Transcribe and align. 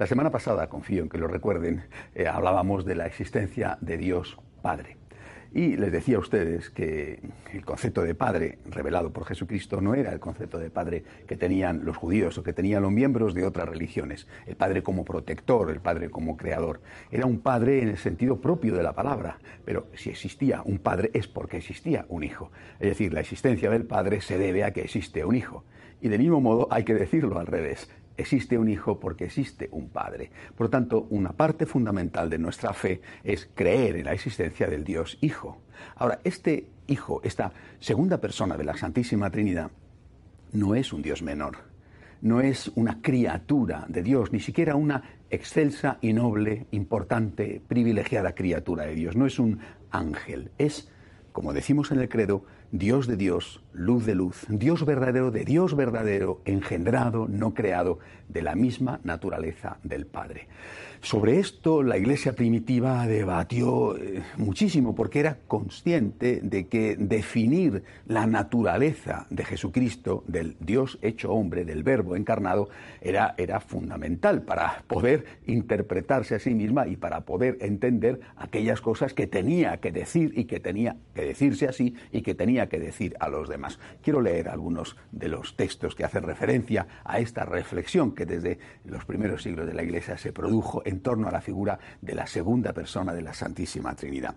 La 0.00 0.06
semana 0.06 0.30
pasada, 0.30 0.70
confío 0.70 1.02
en 1.02 1.10
que 1.10 1.18
lo 1.18 1.28
recuerden, 1.28 1.82
eh, 2.14 2.26
hablábamos 2.26 2.86
de 2.86 2.94
la 2.94 3.04
existencia 3.04 3.76
de 3.82 3.98
Dios 3.98 4.38
Padre. 4.62 4.96
Y 5.52 5.76
les 5.76 5.92
decía 5.92 6.16
a 6.16 6.20
ustedes 6.20 6.70
que 6.70 7.20
el 7.52 7.66
concepto 7.66 8.00
de 8.00 8.14
Padre 8.14 8.60
revelado 8.64 9.12
por 9.12 9.26
Jesucristo 9.26 9.82
no 9.82 9.94
era 9.94 10.10
el 10.10 10.18
concepto 10.18 10.58
de 10.58 10.70
Padre 10.70 11.04
que 11.26 11.36
tenían 11.36 11.84
los 11.84 11.98
judíos 11.98 12.38
o 12.38 12.42
que 12.42 12.54
tenían 12.54 12.82
los 12.82 12.92
miembros 12.92 13.34
de 13.34 13.44
otras 13.44 13.68
religiones. 13.68 14.26
El 14.46 14.56
Padre 14.56 14.82
como 14.82 15.04
protector, 15.04 15.70
el 15.70 15.80
Padre 15.80 16.08
como 16.08 16.38
creador. 16.38 16.80
Era 17.10 17.26
un 17.26 17.40
Padre 17.40 17.82
en 17.82 17.88
el 17.88 17.98
sentido 17.98 18.40
propio 18.40 18.74
de 18.74 18.82
la 18.82 18.94
palabra. 18.94 19.38
Pero 19.66 19.88
si 19.92 20.08
existía 20.08 20.62
un 20.64 20.78
Padre 20.78 21.10
es 21.12 21.28
porque 21.28 21.58
existía 21.58 22.06
un 22.08 22.24
Hijo. 22.24 22.50
Es 22.78 22.88
decir, 22.88 23.12
la 23.12 23.20
existencia 23.20 23.68
del 23.68 23.84
Padre 23.84 24.22
se 24.22 24.38
debe 24.38 24.64
a 24.64 24.72
que 24.72 24.80
existe 24.80 25.26
un 25.26 25.36
Hijo. 25.36 25.62
Y 26.00 26.08
de 26.08 26.16
mismo 26.16 26.40
modo 26.40 26.68
hay 26.70 26.84
que 26.84 26.94
decirlo 26.94 27.38
al 27.38 27.46
revés 27.46 27.90
existe 28.20 28.58
un 28.58 28.68
hijo 28.68 29.00
porque 29.00 29.24
existe 29.24 29.68
un 29.72 29.88
padre. 29.88 30.30
Por 30.56 30.66
lo 30.66 30.70
tanto, 30.70 31.06
una 31.10 31.32
parte 31.32 31.66
fundamental 31.66 32.30
de 32.30 32.38
nuestra 32.38 32.72
fe 32.72 33.00
es 33.24 33.48
creer 33.54 33.96
en 33.96 34.06
la 34.06 34.12
existencia 34.12 34.66
del 34.66 34.84
Dios 34.84 35.18
Hijo. 35.20 35.62
Ahora, 35.96 36.20
este 36.24 36.66
Hijo, 36.86 37.20
esta 37.22 37.52
segunda 37.78 38.20
persona 38.20 38.56
de 38.56 38.64
la 38.64 38.76
Santísima 38.76 39.30
Trinidad, 39.30 39.70
no 40.52 40.74
es 40.74 40.92
un 40.92 41.02
Dios 41.02 41.22
menor, 41.22 41.58
no 42.20 42.40
es 42.40 42.72
una 42.74 43.00
criatura 43.00 43.86
de 43.88 44.02
Dios, 44.02 44.32
ni 44.32 44.40
siquiera 44.40 44.74
una 44.74 45.02
excelsa 45.30 45.98
y 46.00 46.12
noble, 46.12 46.66
importante, 46.72 47.62
privilegiada 47.66 48.34
criatura 48.34 48.86
de 48.86 48.94
Dios, 48.94 49.16
no 49.16 49.26
es 49.26 49.38
un 49.38 49.60
ángel, 49.90 50.50
es, 50.58 50.90
como 51.32 51.52
decimos 51.52 51.92
en 51.92 52.00
el 52.00 52.08
credo, 52.08 52.44
Dios 52.72 53.06
de 53.06 53.16
Dios, 53.16 53.62
luz 53.72 54.06
de 54.06 54.14
luz, 54.14 54.46
Dios 54.48 54.84
verdadero 54.84 55.30
de 55.30 55.44
Dios 55.44 55.76
verdadero, 55.76 56.40
engendrado, 56.44 57.26
no 57.28 57.54
creado, 57.54 57.98
de 58.28 58.42
la 58.42 58.54
misma 58.54 59.00
naturaleza 59.04 59.78
del 59.82 60.06
Padre. 60.06 60.48
Sobre 61.02 61.38
esto 61.38 61.82
la 61.82 61.96
iglesia 61.96 62.34
primitiva 62.34 63.06
debatió 63.06 63.96
eh, 63.96 64.22
muchísimo 64.36 64.94
porque 64.94 65.20
era 65.20 65.38
consciente 65.48 66.40
de 66.42 66.66
que 66.66 66.94
definir 66.96 67.84
la 68.06 68.26
naturaleza 68.26 69.26
de 69.30 69.46
Jesucristo, 69.46 70.24
del 70.26 70.56
Dios 70.60 70.98
hecho 71.00 71.32
hombre, 71.32 71.64
del 71.64 71.84
verbo 71.84 72.16
encarnado, 72.16 72.68
era, 73.00 73.34
era 73.38 73.60
fundamental 73.60 74.42
para 74.42 74.84
poder 74.86 75.24
interpretarse 75.46 76.34
a 76.34 76.38
sí 76.38 76.54
misma 76.54 76.86
y 76.86 76.96
para 76.96 77.22
poder 77.22 77.56
entender 77.62 78.20
aquellas 78.36 78.82
cosas 78.82 79.14
que 79.14 79.26
tenía 79.26 79.78
que 79.78 79.92
decir 79.92 80.32
y 80.36 80.44
que 80.44 80.60
tenía 80.60 80.96
que 81.14 81.24
decirse 81.24 81.66
así 81.66 81.94
y 82.12 82.20
que 82.20 82.34
tenía 82.34 82.68
que 82.68 82.78
decir 82.78 83.16
a 83.20 83.30
los 83.30 83.48
demás. 83.48 83.59
Quiero 84.02 84.20
leer 84.20 84.48
algunos 84.48 84.96
de 85.12 85.28
los 85.28 85.56
textos 85.56 85.94
que 85.94 86.04
hacen 86.04 86.22
referencia 86.22 86.86
a 87.04 87.18
esta 87.18 87.44
reflexión 87.44 88.12
que 88.12 88.26
desde 88.26 88.58
los 88.84 89.04
primeros 89.04 89.42
siglos 89.42 89.66
de 89.66 89.74
la 89.74 89.82
iglesia 89.82 90.18
se 90.18 90.32
produjo 90.32 90.82
en 90.84 91.00
torno 91.00 91.28
a 91.28 91.32
la 91.32 91.40
figura 91.40 91.78
de 92.00 92.14
la 92.14 92.26
segunda 92.26 92.72
persona 92.72 93.14
de 93.14 93.22
la 93.22 93.34
Santísima 93.34 93.94
Trinidad. 93.94 94.34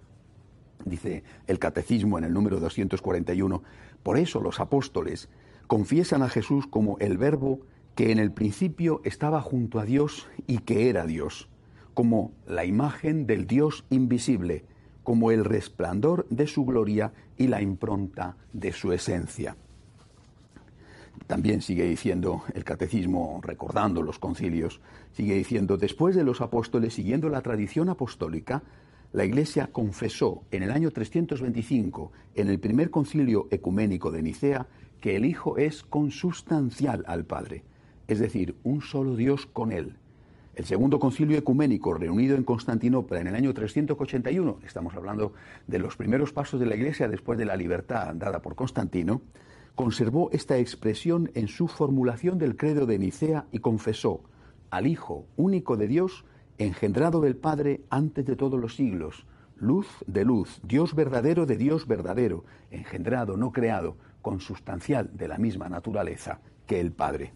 Dice 0.85 1.23
el 1.47 1.59
Catecismo 1.59 2.17
en 2.17 2.25
el 2.25 2.33
número 2.33 2.59
241, 2.59 3.63
por 4.03 4.17
eso 4.17 4.41
los 4.41 4.59
apóstoles 4.59 5.29
confiesan 5.67 6.23
a 6.23 6.29
Jesús 6.29 6.67
como 6.67 6.97
el 6.99 7.17
Verbo 7.17 7.61
que 7.95 8.11
en 8.11 8.19
el 8.19 8.31
principio 8.31 9.01
estaba 9.03 9.41
junto 9.41 9.79
a 9.79 9.85
Dios 9.85 10.27
y 10.47 10.59
que 10.59 10.89
era 10.89 11.05
Dios, 11.05 11.47
como 11.93 12.31
la 12.47 12.65
imagen 12.65 13.27
del 13.27 13.45
Dios 13.45 13.85
invisible, 13.89 14.65
como 15.03 15.31
el 15.31 15.45
resplandor 15.45 16.25
de 16.29 16.47
su 16.47 16.65
gloria 16.65 17.11
y 17.37 17.47
la 17.47 17.61
impronta 17.61 18.37
de 18.53 18.71
su 18.71 18.91
esencia. 18.93 19.55
También 21.27 21.61
sigue 21.61 21.85
diciendo 21.85 22.43
el 22.53 22.63
catecismo, 22.63 23.39
recordando 23.43 24.01
los 24.01 24.19
concilios, 24.19 24.81
sigue 25.13 25.35
diciendo, 25.35 25.77
después 25.77 26.15
de 26.15 26.23
los 26.23 26.41
apóstoles, 26.41 26.93
siguiendo 26.93 27.29
la 27.29 27.41
tradición 27.41 27.89
apostólica, 27.89 28.63
la 29.13 29.25
Iglesia 29.25 29.69
confesó 29.71 30.43
en 30.51 30.63
el 30.63 30.71
año 30.71 30.91
325, 30.91 32.11
en 32.35 32.49
el 32.49 32.59
primer 32.59 32.89
concilio 32.89 33.47
ecuménico 33.51 34.11
de 34.11 34.23
Nicea, 34.23 34.67
que 34.99 35.15
el 35.15 35.25
Hijo 35.25 35.57
es 35.57 35.83
consustancial 35.83 37.03
al 37.07 37.25
Padre, 37.25 37.63
es 38.07 38.19
decir, 38.19 38.55
un 38.63 38.81
solo 38.81 39.15
Dios 39.15 39.45
con 39.45 39.71
Él. 39.71 39.97
El 40.55 40.65
segundo 40.65 40.99
concilio 40.99 41.35
ecuménico, 41.35 41.95
reunido 41.95 42.35
en 42.35 42.43
Constantinopla 42.43 43.19
en 43.19 43.25
el 43.25 43.33
año 43.33 43.55
381, 43.55 44.59
estamos 44.63 44.93
hablando 44.93 45.33
de 45.65 45.79
los 45.79 45.97
primeros 45.97 46.31
pasos 46.31 46.59
de 46.59 46.67
la 46.67 46.75
Iglesia 46.75 47.07
después 47.07 47.39
de 47.39 47.45
la 47.45 47.55
libertad 47.55 48.13
dada 48.13 48.39
por 48.39 48.53
Constantino, 48.53 49.23
conservó 49.73 50.29
esta 50.31 50.59
expresión 50.59 51.31
en 51.33 51.47
su 51.47 51.67
formulación 51.67 52.37
del 52.37 52.55
credo 52.55 52.85
de 52.85 52.99
Nicea 52.99 53.47
y 53.51 53.59
confesó 53.59 54.21
al 54.69 54.85
Hijo 54.85 55.25
único 55.37 55.75
de 55.75 55.87
Dios, 55.87 56.23
engendrado 56.59 57.19
del 57.19 57.35
Padre 57.35 57.81
antes 57.89 58.23
de 58.23 58.35
todos 58.35 58.59
los 58.59 58.75
siglos, 58.75 59.25
luz 59.55 59.87
de 60.05 60.23
luz, 60.23 60.61
Dios 60.61 60.93
verdadero 60.93 61.47
de 61.47 61.57
Dios 61.57 61.87
verdadero, 61.87 62.45
engendrado, 62.69 63.37
no 63.37 63.51
creado, 63.51 63.97
consustancial 64.21 65.09
de 65.17 65.27
la 65.27 65.39
misma 65.39 65.67
naturaleza 65.67 66.41
que 66.67 66.79
el 66.79 66.91
Padre. 66.91 67.33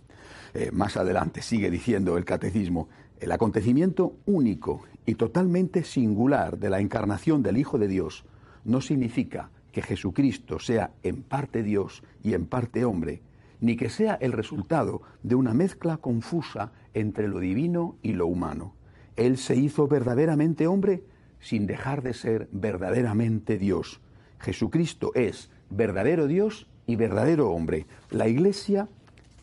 Eh, 0.53 0.72
más 0.72 0.97
adelante 0.97 1.41
sigue 1.41 1.72
diciendo 1.72 2.17
el 2.17 2.25
catecismo, 2.25 2.89
el 3.19 3.31
acontecimiento 3.31 4.16
único 4.25 4.81
y 5.05 5.16
totalmente 5.16 5.83
singular 5.83 6.57
de 6.57 6.69
la 6.69 6.79
encarnación 6.79 7.44
del 7.44 7.57
Hijo 7.57 7.78
de 7.78 7.88
Dios 7.88 8.25
no 8.63 8.81
significa 8.81 9.50
que 9.72 9.81
Jesucristo 9.81 10.59
sea 10.59 10.91
en 11.03 11.23
parte 11.23 11.63
Dios 11.63 12.03
y 12.23 12.33
en 12.33 12.45
parte 12.45 12.83
hombre, 12.85 13.22
ni 13.59 13.75
que 13.75 13.89
sea 13.89 14.16
el 14.16 14.31
resultado 14.31 15.01
de 15.23 15.35
una 15.35 15.53
mezcla 15.53 15.97
confusa 15.97 16.72
entre 16.94 17.27
lo 17.27 17.39
divino 17.39 17.95
y 18.01 18.13
lo 18.13 18.27
humano. 18.27 18.73
Él 19.16 19.38
se 19.38 19.56
hizo 19.56 19.88
verdaderamente 19.88 20.67
hombre 20.67 21.03
sin 21.39 21.66
dejar 21.66 22.03
de 22.03 22.13
ser 22.13 22.50
verdaderamente 22.51 23.57
Dios. 23.57 24.01
Jesucristo 24.39 25.11
es 25.16 25.50
verdadero 25.69 26.27
Dios 26.27 26.67
y 26.85 26.95
verdadero 26.95 27.51
hombre. 27.51 27.85
La 28.11 28.27
Iglesia 28.27 28.88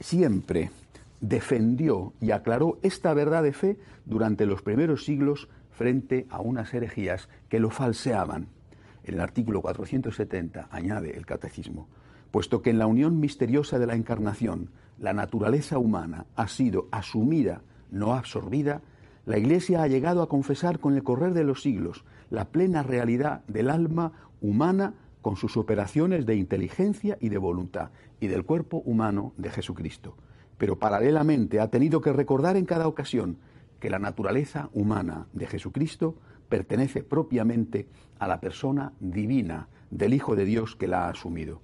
siempre 0.00 0.70
defendió 1.28 2.12
y 2.20 2.32
aclaró 2.32 2.78
esta 2.82 3.14
verdad 3.14 3.42
de 3.42 3.54
fe 3.54 3.78
durante 4.04 4.44
los 4.44 4.60
primeros 4.60 5.06
siglos 5.06 5.48
frente 5.70 6.26
a 6.28 6.40
unas 6.40 6.74
herejías 6.74 7.30
que 7.48 7.60
lo 7.60 7.70
falseaban. 7.70 8.48
En 9.04 9.14
el 9.14 9.20
artículo 9.20 9.62
470 9.62 10.68
añade 10.70 11.16
el 11.16 11.24
catecismo, 11.24 11.88
puesto 12.30 12.60
que 12.60 12.70
en 12.70 12.78
la 12.78 12.86
unión 12.86 13.20
misteriosa 13.20 13.78
de 13.78 13.86
la 13.86 13.94
encarnación 13.94 14.70
la 14.98 15.14
naturaleza 15.14 15.78
humana 15.78 16.26
ha 16.36 16.46
sido 16.46 16.88
asumida, 16.90 17.62
no 17.90 18.14
absorbida, 18.14 18.82
la 19.24 19.38
Iglesia 19.38 19.82
ha 19.82 19.88
llegado 19.88 20.20
a 20.20 20.28
confesar 20.28 20.78
con 20.78 20.94
el 20.94 21.02
correr 21.02 21.32
de 21.32 21.44
los 21.44 21.62
siglos 21.62 22.04
la 22.28 22.50
plena 22.50 22.82
realidad 22.82 23.44
del 23.48 23.70
alma 23.70 24.12
humana 24.42 24.92
con 25.22 25.36
sus 25.36 25.56
operaciones 25.56 26.26
de 26.26 26.36
inteligencia 26.36 27.16
y 27.18 27.30
de 27.30 27.38
voluntad 27.38 27.90
y 28.20 28.26
del 28.26 28.44
cuerpo 28.44 28.82
humano 28.84 29.32
de 29.38 29.50
Jesucristo. 29.50 30.16
Pero 30.58 30.78
paralelamente 30.78 31.60
ha 31.60 31.68
tenido 31.68 32.00
que 32.00 32.12
recordar 32.12 32.56
en 32.56 32.64
cada 32.64 32.88
ocasión 32.88 33.38
que 33.80 33.90
la 33.90 33.98
naturaleza 33.98 34.70
humana 34.72 35.26
de 35.32 35.46
Jesucristo 35.46 36.16
pertenece 36.48 37.02
propiamente 37.02 37.88
a 38.18 38.28
la 38.28 38.40
persona 38.40 38.92
divina 39.00 39.68
del 39.90 40.14
Hijo 40.14 40.36
de 40.36 40.44
Dios 40.44 40.76
que 40.76 40.88
la 40.88 41.06
ha 41.06 41.10
asumido. 41.10 41.60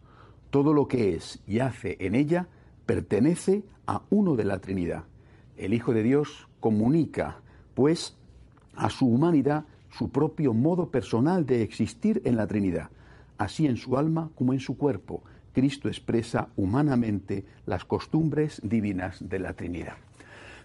Todo 0.50 0.74
lo 0.74 0.88
que 0.88 1.14
es 1.14 1.40
y 1.46 1.60
hace 1.60 1.96
en 2.00 2.14
ella 2.14 2.48
pertenece 2.86 3.62
a 3.86 4.02
uno 4.10 4.36
de 4.36 4.44
la 4.44 4.58
Trinidad. 4.58 5.04
El 5.56 5.74
Hijo 5.74 5.92
de 5.92 6.02
Dios 6.02 6.48
comunica, 6.60 7.40
pues, 7.74 8.16
a 8.74 8.90
su 8.90 9.06
humanidad 9.06 9.64
su 9.90 10.10
propio 10.10 10.54
modo 10.54 10.90
personal 10.90 11.46
de 11.46 11.62
existir 11.62 12.22
en 12.24 12.36
la 12.36 12.46
Trinidad, 12.46 12.90
así 13.38 13.66
en 13.66 13.76
su 13.76 13.96
alma 13.96 14.30
como 14.34 14.52
en 14.52 14.60
su 14.60 14.76
cuerpo. 14.76 15.22
Cristo 15.52 15.88
expresa 15.88 16.48
humanamente 16.56 17.44
las 17.66 17.84
costumbres 17.84 18.60
divinas 18.62 19.28
de 19.28 19.38
la 19.38 19.52
Trinidad. 19.54 19.94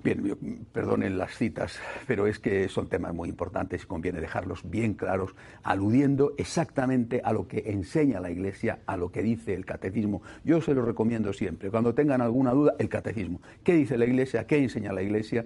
Bien, 0.05 0.37
perdonen 0.71 1.17
las 1.17 1.35
citas, 1.35 1.79
pero 2.05 2.27
es 2.27 2.37
que 2.37 2.69
son 2.69 2.87
temas 2.87 3.11
muy 3.15 3.27
importantes 3.27 3.81
y 3.81 3.87
conviene 3.87 4.21
dejarlos 4.21 4.69
bien 4.69 4.93
claros, 4.93 5.33
aludiendo 5.63 6.35
exactamente 6.37 7.21
a 7.23 7.33
lo 7.33 7.47
que 7.47 7.63
enseña 7.71 8.19
la 8.19 8.29
Iglesia, 8.29 8.81
a 8.85 8.97
lo 8.97 9.11
que 9.11 9.23
dice 9.23 9.55
el 9.55 9.65
catecismo. 9.65 10.21
Yo 10.43 10.61
se 10.61 10.75
lo 10.75 10.85
recomiendo 10.85 11.33
siempre. 11.33 11.71
Cuando 11.71 11.95
tengan 11.95 12.21
alguna 12.21 12.51
duda, 12.51 12.75
el 12.77 12.87
catecismo. 12.87 13.41
¿Qué 13.63 13.73
dice 13.73 13.97
la 13.97 14.05
Iglesia? 14.05 14.45
¿Qué 14.45 14.59
enseña 14.59 14.93
la 14.93 15.01
Iglesia? 15.01 15.43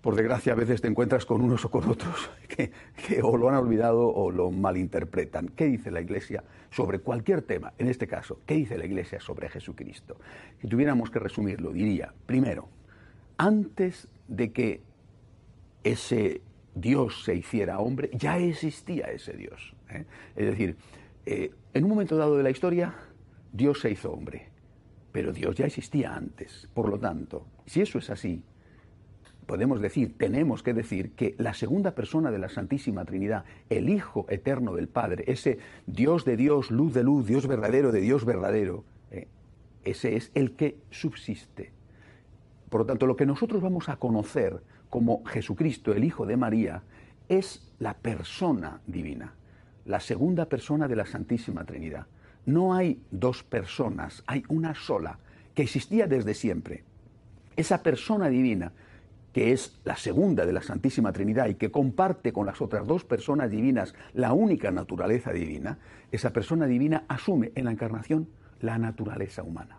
Por 0.00 0.14
desgracia, 0.14 0.52
a 0.52 0.56
veces 0.56 0.80
te 0.80 0.88
encuentras 0.88 1.26
con 1.26 1.40
unos 1.40 1.64
o 1.64 1.70
con 1.70 1.88
otros 1.88 2.30
que, 2.48 2.70
o 3.22 3.36
lo 3.36 3.48
han 3.48 3.56
olvidado 3.56 4.06
o 4.08 4.30
lo 4.30 4.50
malinterpretan. 4.50 5.48
¿Qué 5.48 5.66
dice 5.66 5.90
la 5.90 6.00
Iglesia 6.00 6.44
sobre 6.70 7.00
cualquier 7.00 7.42
tema? 7.42 7.72
En 7.78 7.88
este 7.88 8.06
caso, 8.06 8.40
¿qué 8.46 8.54
dice 8.54 8.78
la 8.78 8.86
Iglesia 8.86 9.20
sobre 9.20 9.48
Jesucristo? 9.48 10.16
Si 10.60 10.68
tuviéramos 10.68 11.10
que 11.10 11.18
resumirlo, 11.18 11.72
diría, 11.72 12.12
primero, 12.26 12.68
antes 13.36 14.08
de 14.28 14.52
que 14.52 14.80
ese 15.82 16.40
Dios 16.74 17.24
se 17.24 17.34
hiciera 17.34 17.78
hombre, 17.78 18.10
ya 18.12 18.38
existía 18.38 19.06
ese 19.06 19.32
Dios. 19.32 19.74
¿eh? 19.90 20.04
Es 20.36 20.46
decir, 20.46 20.76
eh, 21.24 21.50
en 21.74 21.84
un 21.84 21.90
momento 21.90 22.16
dado 22.16 22.36
de 22.36 22.42
la 22.42 22.50
historia, 22.50 22.94
Dios 23.52 23.80
se 23.80 23.90
hizo 23.90 24.12
hombre, 24.12 24.48
pero 25.10 25.32
Dios 25.32 25.56
ya 25.56 25.66
existía 25.66 26.14
antes. 26.14 26.68
Por 26.74 26.88
lo 26.88 26.98
tanto, 26.98 27.46
si 27.64 27.80
eso 27.80 27.98
es 27.98 28.10
así, 28.10 28.42
podemos 29.46 29.80
decir, 29.80 30.18
tenemos 30.18 30.62
que 30.62 30.74
decir 30.74 31.12
que 31.12 31.34
la 31.38 31.54
segunda 31.54 31.92
persona 31.92 32.30
de 32.30 32.38
la 32.38 32.48
Santísima 32.48 33.04
Trinidad, 33.04 33.44
el 33.70 33.88
Hijo 33.88 34.26
eterno 34.28 34.74
del 34.74 34.88
Padre, 34.88 35.24
ese 35.28 35.58
Dios 35.86 36.24
de 36.24 36.36
Dios, 36.36 36.70
luz 36.70 36.92
de 36.92 37.04
luz, 37.04 37.26
Dios 37.26 37.46
verdadero 37.46 37.92
de 37.92 38.00
Dios 38.00 38.24
verdadero, 38.24 38.84
eh, 39.10 39.28
ese 39.84 40.16
es 40.16 40.30
el 40.34 40.52
que 40.52 40.78
subsiste. 40.90 41.70
Por 42.68 42.80
lo 42.80 42.86
tanto, 42.86 43.06
lo 43.06 43.16
que 43.16 43.26
nosotros 43.26 43.62
vamos 43.62 43.88
a 43.88 43.96
conocer 43.96 44.60
como 44.90 45.24
Jesucristo, 45.24 45.92
el 45.92 46.04
Hijo 46.04 46.26
de 46.26 46.36
María, 46.36 46.82
es 47.28 47.72
la 47.78 47.94
persona 47.94 48.80
divina, 48.86 49.34
la 49.84 50.00
segunda 50.00 50.46
persona 50.46 50.88
de 50.88 50.96
la 50.96 51.06
Santísima 51.06 51.64
Trinidad. 51.64 52.06
No 52.44 52.74
hay 52.74 53.00
dos 53.10 53.42
personas, 53.42 54.22
hay 54.26 54.44
una 54.48 54.74
sola, 54.74 55.18
que 55.54 55.62
existía 55.62 56.06
desde 56.06 56.34
siempre. 56.34 56.84
Esa 57.56 57.82
persona 57.82 58.28
divina 58.28 58.72
que 59.36 59.52
es 59.52 59.78
la 59.84 59.96
segunda 59.96 60.46
de 60.46 60.52
la 60.54 60.62
Santísima 60.62 61.12
Trinidad 61.12 61.48
y 61.48 61.56
que 61.56 61.70
comparte 61.70 62.32
con 62.32 62.46
las 62.46 62.62
otras 62.62 62.86
dos 62.86 63.04
personas 63.04 63.50
divinas 63.50 63.94
la 64.14 64.32
única 64.32 64.70
naturaleza 64.70 65.30
divina, 65.30 65.76
esa 66.10 66.32
persona 66.32 66.64
divina 66.64 67.04
asume 67.06 67.52
en 67.54 67.66
la 67.66 67.70
encarnación 67.70 68.30
la 68.62 68.78
naturaleza 68.78 69.42
humana. 69.42 69.78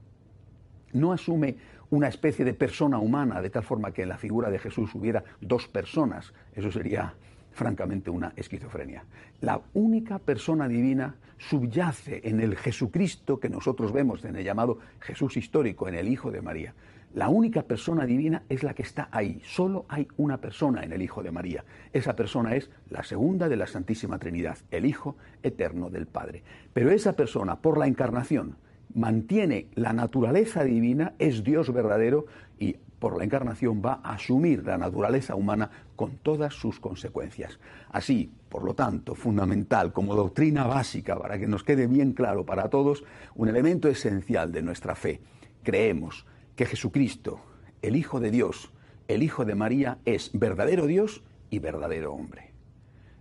No 0.93 1.11
asume 1.11 1.57
una 1.89 2.07
especie 2.07 2.45
de 2.45 2.53
persona 2.53 2.99
humana 2.99 3.41
de 3.41 3.49
tal 3.49 3.63
forma 3.63 3.91
que 3.91 4.03
en 4.03 4.09
la 4.09 4.19
figura 4.19 4.51
de 4.51 4.59
Jesús 4.59 4.93
hubiera 4.93 5.23
dos 5.41 5.67
personas. 5.67 6.35
Eso 6.53 6.71
sería 6.71 7.15
francamente 7.51 8.11
una 8.11 8.33
esquizofrenia. 8.35 9.05
La 9.41 9.59
única 9.73 10.19
persona 10.19 10.67
divina 10.67 11.15
subyace 11.39 12.21
en 12.25 12.41
el 12.41 12.57
Jesucristo 12.57 13.39
que 13.39 13.49
nosotros 13.49 13.91
vemos 13.91 14.23
en 14.23 14.35
el 14.35 14.43
llamado 14.43 14.77
Jesús 14.99 15.35
histórico, 15.35 15.87
en 15.87 15.95
el 15.95 16.09
Hijo 16.09 16.29
de 16.29 16.43
María. 16.43 16.75
La 17.17 17.29
única 17.29 17.63
persona 17.63 18.05
divina 18.05 18.43
es 18.47 18.61
la 18.61 18.75
que 18.75 18.83
está 18.83 19.09
ahí. 19.11 19.41
Solo 19.43 19.87
hay 19.89 20.07
una 20.17 20.37
persona 20.37 20.83
en 20.83 20.93
el 20.93 21.01
Hijo 21.01 21.23
de 21.23 21.31
María. 21.31 21.65
Esa 21.91 22.15
persona 22.15 22.55
es 22.55 22.69
la 22.91 23.01
segunda 23.01 23.49
de 23.49 23.55
la 23.55 23.65
Santísima 23.65 24.19
Trinidad, 24.19 24.59
el 24.69 24.85
Hijo 24.85 25.15
eterno 25.41 25.89
del 25.89 26.05
Padre. 26.05 26.43
Pero 26.75 26.91
esa 26.91 27.13
persona, 27.13 27.55
por 27.55 27.79
la 27.79 27.87
encarnación, 27.87 28.57
mantiene 28.93 29.65
la 29.73 29.93
naturaleza 29.93 30.63
divina, 30.63 31.13
es 31.17 31.43
Dios 31.43 31.73
verdadero 31.73 32.27
y 32.59 32.75
por 32.99 33.17
la 33.17 33.23
encarnación 33.23 33.81
va 33.83 33.99
a 34.03 34.13
asumir 34.13 34.63
la 34.63 34.77
naturaleza 34.77 35.33
humana 35.33 35.71
con 35.95 36.17
todas 36.17 36.53
sus 36.53 36.79
consecuencias. 36.79 37.59
Así, 37.89 38.31
por 38.47 38.63
lo 38.63 38.75
tanto, 38.75 39.15
fundamental 39.15 39.91
como 39.91 40.13
doctrina 40.13 40.67
básica, 40.67 41.17
para 41.17 41.39
que 41.39 41.47
nos 41.47 41.63
quede 41.63 41.87
bien 41.87 42.13
claro 42.13 42.45
para 42.45 42.69
todos, 42.69 43.03
un 43.33 43.49
elemento 43.49 43.87
esencial 43.87 44.51
de 44.51 44.61
nuestra 44.61 44.93
fe. 44.93 45.19
Creemos 45.63 46.27
que 46.57 46.65
Jesucristo, 46.65 47.39
el 47.83 47.95
Hijo 47.95 48.19
de 48.19 48.31
Dios, 48.31 48.73
el 49.07 49.21
Hijo 49.21 49.45
de 49.45 49.53
María, 49.53 49.99
es 50.05 50.31
verdadero 50.33 50.87
Dios 50.87 51.23
y 51.51 51.59
verdadero 51.59 52.13
hombre. 52.13 52.51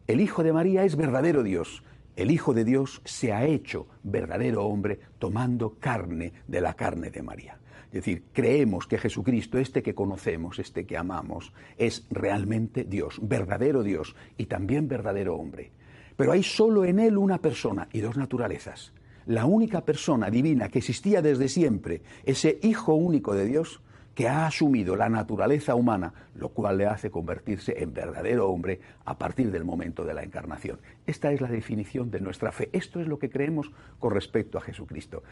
El 0.06 0.22
Hijo 0.22 0.42
de 0.42 0.54
María 0.54 0.84
es 0.84 0.96
verdadero 0.96 1.42
Dios. 1.42 1.84
El 2.16 2.30
Hijo 2.30 2.54
de 2.54 2.64
Dios 2.64 3.02
se 3.04 3.34
ha 3.34 3.44
hecho 3.44 3.86
verdadero 4.02 4.64
hombre 4.64 5.00
tomando 5.18 5.74
carne 5.78 6.32
de 6.48 6.62
la 6.62 6.74
carne 6.74 7.10
de 7.10 7.22
María. 7.22 7.58
Es 7.88 7.92
decir, 7.92 8.24
creemos 8.32 8.86
que 8.86 8.96
Jesucristo, 8.96 9.58
este 9.58 9.82
que 9.82 9.94
conocemos, 9.94 10.58
este 10.58 10.86
que 10.86 10.96
amamos, 10.96 11.52
es 11.76 12.06
realmente 12.10 12.84
Dios, 12.84 13.18
verdadero 13.20 13.82
Dios 13.82 14.16
y 14.38 14.46
también 14.46 14.88
verdadero 14.88 15.36
hombre. 15.36 15.72
Pero 16.16 16.32
hay 16.32 16.42
solo 16.42 16.86
en 16.86 16.98
Él 16.98 17.18
una 17.18 17.38
persona 17.38 17.86
y 17.92 18.00
dos 18.00 18.16
naturalezas 18.16 18.94
la 19.26 19.44
única 19.44 19.84
persona 19.84 20.31
divina 20.31 20.69
que 20.69 20.78
existía 20.78 21.20
desde 21.20 21.49
siempre, 21.49 22.02
ese 22.25 22.58
Hijo 22.62 22.94
único 22.94 23.34
de 23.34 23.44
Dios, 23.44 23.82
que 24.17 24.28
ha 24.28 24.46
asumido 24.46 24.96
la 24.96 25.11
naturaleza 25.11 25.75
humana, 25.75 26.14
lo 26.37 26.49
cual 26.49 26.78
le 26.78 26.87
hace 26.87 27.11
convertirse 27.11 27.82
en 27.82 27.93
verdadero 27.93 28.49
hombre 28.49 28.81
a 29.05 29.19
partir 29.19 29.50
del 29.50 29.62
momento 29.62 30.05
de 30.05 30.14
la 30.14 30.23
encarnación. 30.23 30.81
Esta 31.06 31.32
es 31.32 31.43
la 31.43 31.49
definición 31.49 32.11
de 32.11 32.20
nuestra 32.20 32.50
fe. 32.50 32.70
Esto 32.73 32.99
es 32.99 33.06
lo 33.06 33.19
que 33.19 33.28
creemos 33.28 33.70
con 33.99 34.14
respecto 34.14 34.56
a 34.56 34.62
Jesucristo. 34.62 35.23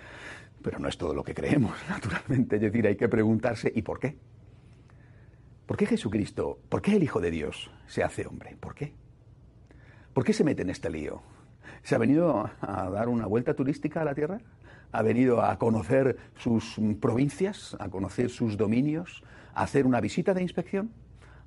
Pero 0.63 0.79
no 0.79 0.89
es 0.89 0.99
todo 0.99 1.15
lo 1.15 1.25
que 1.25 1.33
creemos, 1.33 1.73
naturalmente. 1.89 2.57
Es 2.57 2.63
decir, 2.63 2.87
hay 2.87 2.97
que 2.97 3.09
preguntarse, 3.09 3.73
¿y 3.75 3.81
por 3.81 3.99
qué? 3.99 4.19
¿Por 5.65 5.79
qué 5.79 5.87
Jesucristo, 5.87 6.59
por 6.69 6.83
qué 6.83 6.97
el 6.97 7.03
Hijo 7.03 7.23
de 7.23 7.31
Dios 7.31 7.71
se 7.87 8.03
hace 8.03 8.27
hombre? 8.27 8.55
¿Por 8.61 8.75
qué? 8.75 8.93
¿Por 10.13 10.25
qué 10.25 10.35
se 10.35 10.45
mete 10.45 10.61
en 10.61 10.69
este 10.69 10.91
lío? 10.91 11.23
¿Se 11.83 11.95
ha 11.95 11.99
venido 11.99 12.51
a 12.61 12.91
dar 12.91 13.09
una 13.09 13.27
vuelta 13.27 13.55
turística 13.55 14.01
a 14.01 14.05
la 14.05 14.15
Tierra? 14.15 14.39
¿Ha 14.93 15.03
venido 15.03 15.43
a 15.43 15.59
conocer 15.59 16.17
sus 16.37 16.77
provincias, 17.01 17.77
a 17.81 17.89
conocer 17.89 18.31
sus 18.31 18.57
dominios, 18.57 19.25
a 19.53 19.65
hacer 19.65 19.87
una 19.87 20.01
visita 20.01 20.35
de 20.35 20.43
inspección? 20.43 20.93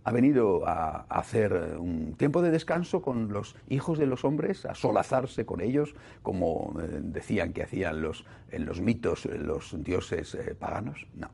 ¿Ha 0.04 0.12
venido 0.12 0.68
a 0.68 1.06
hacer 1.10 1.78
un 1.80 2.14
tiempo 2.18 2.42
de 2.42 2.52
descanso 2.52 3.02
con 3.02 3.32
los 3.32 3.56
hijos 3.70 4.00
de 4.00 4.06
los 4.06 4.26
hombres, 4.26 4.66
a 4.66 4.76
solazarse 4.76 5.46
con 5.46 5.62
ellos, 5.62 5.96
como 6.24 6.74
eh, 6.80 7.00
decían 7.02 7.54
que 7.54 7.64
hacían 7.64 8.02
los, 8.02 8.26
en 8.52 8.66
los 8.66 8.82
mitos 8.82 9.26
los 9.26 9.82
dioses 9.84 10.36
eh, 10.36 10.54
paganos? 10.54 11.08
No. 11.16 11.30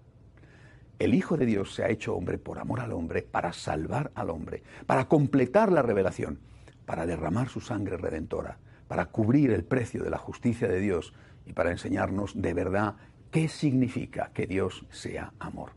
El 1.00 1.16
Hijo 1.16 1.36
de 1.36 1.46
Dios 1.46 1.74
se 1.74 1.84
ha 1.84 1.90
hecho 1.90 2.16
hombre 2.16 2.38
por 2.38 2.60
amor 2.60 2.80
al 2.80 2.94
hombre, 2.94 3.24
para 3.24 3.54
salvar 3.54 4.12
al 4.16 4.30
hombre, 4.30 4.64
para 4.86 5.06
completar 5.06 5.72
la 5.72 5.82
revelación, 5.82 6.40
para 6.86 7.06
derramar 7.06 7.50
su 7.50 7.60
sangre 7.60 7.98
redentora 7.98 8.58
para 8.88 9.08
cubrir 9.08 9.52
el 9.52 9.64
precio 9.64 10.04
de 10.04 10.10
la 10.10 10.18
justicia 10.18 10.68
de 10.68 10.80
Dios 10.80 11.14
y 11.46 11.54
para 11.54 11.72
enseñarnos 11.72 12.42
de 12.42 12.54
verdad 12.54 12.96
qué 13.32 13.48
significa 13.48 14.32
que 14.34 14.48
Dios 14.48 14.86
sea 14.92 15.34
amor. 15.40 15.72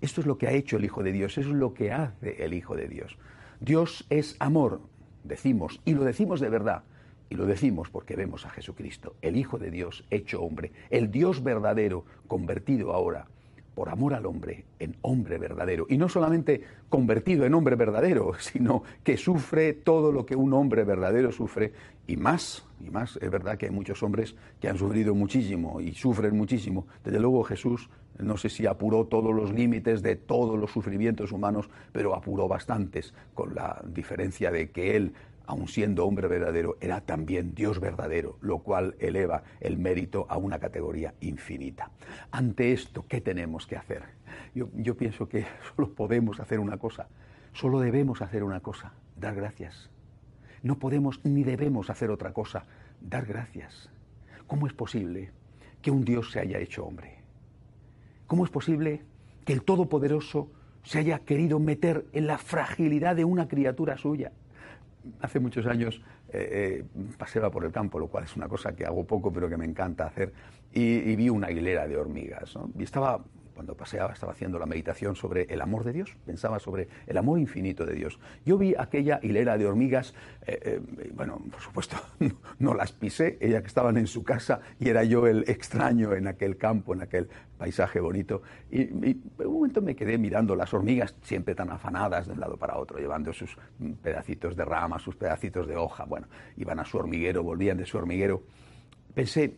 Esto 0.00 0.20
es 0.20 0.26
lo 0.26 0.38
que 0.38 0.48
ha 0.48 0.52
hecho 0.52 0.76
el 0.76 0.84
Hijo 0.84 1.02
de 1.02 1.12
Dios, 1.12 1.38
eso 1.38 1.50
es 1.50 1.54
lo 1.54 1.74
que 1.74 1.92
hace 1.92 2.44
el 2.44 2.54
Hijo 2.54 2.74
de 2.74 2.88
Dios. 2.88 3.18
Dios 3.60 4.06
es 4.10 4.36
amor, 4.40 4.80
decimos, 5.22 5.80
y 5.84 5.94
lo 5.94 6.04
decimos 6.04 6.40
de 6.40 6.48
verdad, 6.48 6.82
y 7.30 7.36
lo 7.36 7.46
decimos 7.46 7.88
porque 7.88 8.16
vemos 8.16 8.44
a 8.44 8.50
Jesucristo, 8.50 9.14
el 9.22 9.36
Hijo 9.36 9.58
de 9.58 9.70
Dios 9.70 10.04
hecho 10.10 10.42
hombre, 10.42 10.72
el 10.90 11.10
Dios 11.10 11.44
verdadero 11.44 12.04
convertido 12.26 12.92
ahora 12.92 13.28
por 13.74 13.88
amor 13.88 14.14
al 14.14 14.26
hombre 14.26 14.64
en 14.78 14.96
hombre 15.02 15.38
verdadero. 15.38 15.86
Y 15.88 15.96
no 15.96 16.08
solamente 16.08 16.62
convertido 16.88 17.44
en 17.44 17.54
hombre 17.54 17.76
verdadero, 17.76 18.32
sino 18.38 18.82
que 19.02 19.16
sufre 19.16 19.72
todo 19.72 20.12
lo 20.12 20.26
que 20.26 20.36
un 20.36 20.52
hombre 20.52 20.84
verdadero 20.84 21.32
sufre 21.32 21.72
y 22.06 22.16
más, 22.16 22.64
y 22.80 22.90
más. 22.90 23.18
Es 23.22 23.30
verdad 23.30 23.56
que 23.56 23.66
hay 23.66 23.72
muchos 23.72 24.02
hombres 24.02 24.34
que 24.60 24.68
han 24.68 24.78
sufrido 24.78 25.14
muchísimo 25.14 25.80
y 25.80 25.92
sufren 25.92 26.36
muchísimo. 26.36 26.86
Desde 27.04 27.20
luego 27.20 27.44
Jesús, 27.44 27.88
no 28.18 28.36
sé 28.36 28.48
si 28.48 28.66
apuró 28.66 29.06
todos 29.06 29.34
los 29.34 29.52
límites 29.52 30.02
de 30.02 30.16
todos 30.16 30.58
los 30.58 30.70
sufrimientos 30.70 31.32
humanos, 31.32 31.70
pero 31.92 32.14
apuró 32.14 32.48
bastantes, 32.48 33.14
con 33.34 33.54
la 33.54 33.82
diferencia 33.86 34.50
de 34.50 34.70
que 34.70 34.96
Él 34.96 35.12
aun 35.46 35.68
siendo 35.68 36.06
hombre 36.06 36.28
verdadero, 36.28 36.76
era 36.80 37.00
también 37.00 37.54
Dios 37.54 37.80
verdadero, 37.80 38.38
lo 38.40 38.60
cual 38.60 38.96
eleva 38.98 39.42
el 39.60 39.78
mérito 39.78 40.26
a 40.28 40.36
una 40.36 40.58
categoría 40.58 41.14
infinita. 41.20 41.90
Ante 42.30 42.72
esto, 42.72 43.06
¿qué 43.08 43.20
tenemos 43.20 43.66
que 43.66 43.76
hacer? 43.76 44.02
Yo, 44.54 44.96
pienso 44.96 45.28
que 45.28 45.46
solo 45.76 45.94
podemos 45.94 46.40
hacer 46.40 46.60
una 46.60 46.78
cosa, 46.78 47.08
solo 47.52 47.80
debemos 47.80 48.22
hacer 48.22 48.44
una 48.44 48.60
cosa, 48.60 48.92
dar 49.16 49.34
gracias. 49.34 49.90
No 50.62 50.78
podemos 50.78 51.20
ni 51.24 51.42
debemos 51.42 51.90
hacer 51.90 52.10
otra 52.10 52.32
cosa, 52.32 52.64
dar 53.00 53.26
gracias. 53.26 53.90
¿Cómo 54.46 54.66
es 54.66 54.72
posible 54.72 55.32
que 55.80 55.90
un 55.90 56.04
Dios 56.04 56.30
se 56.30 56.40
haya 56.40 56.58
hecho 56.58 56.84
hombre? 56.84 57.18
¿Cómo 58.26 58.44
es 58.44 58.50
posible 58.50 59.02
que 59.44 59.52
el 59.52 59.64
Todopoderoso 59.64 60.50
se 60.84 60.98
haya 60.98 61.18
querido 61.20 61.58
meter 61.58 62.06
en 62.12 62.26
la 62.26 62.38
fragilidad 62.38 63.16
de 63.16 63.24
una 63.24 63.48
criatura 63.48 63.98
suya? 63.98 64.32
Hace 65.20 65.40
muchos 65.40 65.66
años 65.66 66.00
eh, 66.32 66.84
eh, 66.84 66.84
paseaba 67.18 67.50
por 67.50 67.64
el 67.64 67.72
campo, 67.72 67.98
lo 67.98 68.08
cual 68.08 68.24
es 68.24 68.36
una 68.36 68.48
cosa 68.48 68.74
que 68.74 68.84
hago 68.84 69.04
poco 69.04 69.32
pero 69.32 69.48
que 69.48 69.56
me 69.56 69.64
encanta 69.64 70.06
hacer, 70.06 70.32
y, 70.72 71.14
vi 71.16 71.28
una 71.28 71.50
hilera 71.50 71.86
de 71.86 71.96
hormigas. 71.96 72.54
Y 72.78 72.82
estaba 72.82 73.22
cuando 73.54 73.74
paseaba, 73.74 74.12
estaba 74.12 74.32
haciendo 74.32 74.58
la 74.58 74.66
meditación 74.66 75.16
sobre 75.16 75.42
el 75.44 75.60
amor 75.60 75.84
de 75.84 75.92
Dios, 75.92 76.16
pensaba 76.24 76.58
sobre 76.58 76.88
el 77.06 77.16
amor 77.16 77.38
infinito 77.38 77.84
de 77.84 77.94
Dios. 77.94 78.18
Yo 78.44 78.58
vi 78.58 78.74
aquella 78.76 79.20
hilera 79.22 79.58
de 79.58 79.66
hormigas, 79.66 80.14
eh, 80.46 80.58
eh, 80.62 81.10
bueno, 81.14 81.40
por 81.50 81.60
supuesto, 81.60 81.96
no, 82.58 82.74
las 82.74 82.92
pisé, 82.92 83.38
ellas 83.40 83.62
que 83.62 83.68
estaban 83.68 83.96
en 83.96 84.06
su 84.06 84.24
casa 84.24 84.60
y 84.78 84.88
era 84.88 85.04
yo 85.04 85.26
el 85.26 85.44
extraño 85.48 86.12
en 86.14 86.26
aquel 86.26 86.56
campo, 86.56 86.94
en 86.94 87.02
aquel 87.02 87.28
paisaje 87.58 88.00
bonito. 88.00 88.42
Y, 88.70 88.82
en 88.82 89.22
un 89.38 89.54
momento 89.54 89.82
me 89.82 89.94
quedé 89.94 90.18
mirando 90.18 90.56
las 90.56 90.72
hormigas, 90.74 91.14
siempre 91.22 91.54
tan 91.54 91.70
afanadas 91.70 92.26
de 92.26 92.32
un 92.32 92.40
lado 92.40 92.56
para 92.56 92.76
otro, 92.76 92.98
llevando 92.98 93.32
sus 93.32 93.56
pedacitos 94.02 94.56
de 94.56 94.64
rama, 94.64 94.98
sus 94.98 95.16
pedacitos 95.16 95.66
de 95.66 95.76
hoja. 95.76 96.04
Bueno, 96.04 96.26
iban 96.56 96.80
a 96.80 96.84
su 96.84 96.98
hormiguero, 96.98 97.42
volvían 97.42 97.76
de 97.76 97.86
su 97.86 97.98
hormiguero. 97.98 98.42
Pensé, 99.14 99.54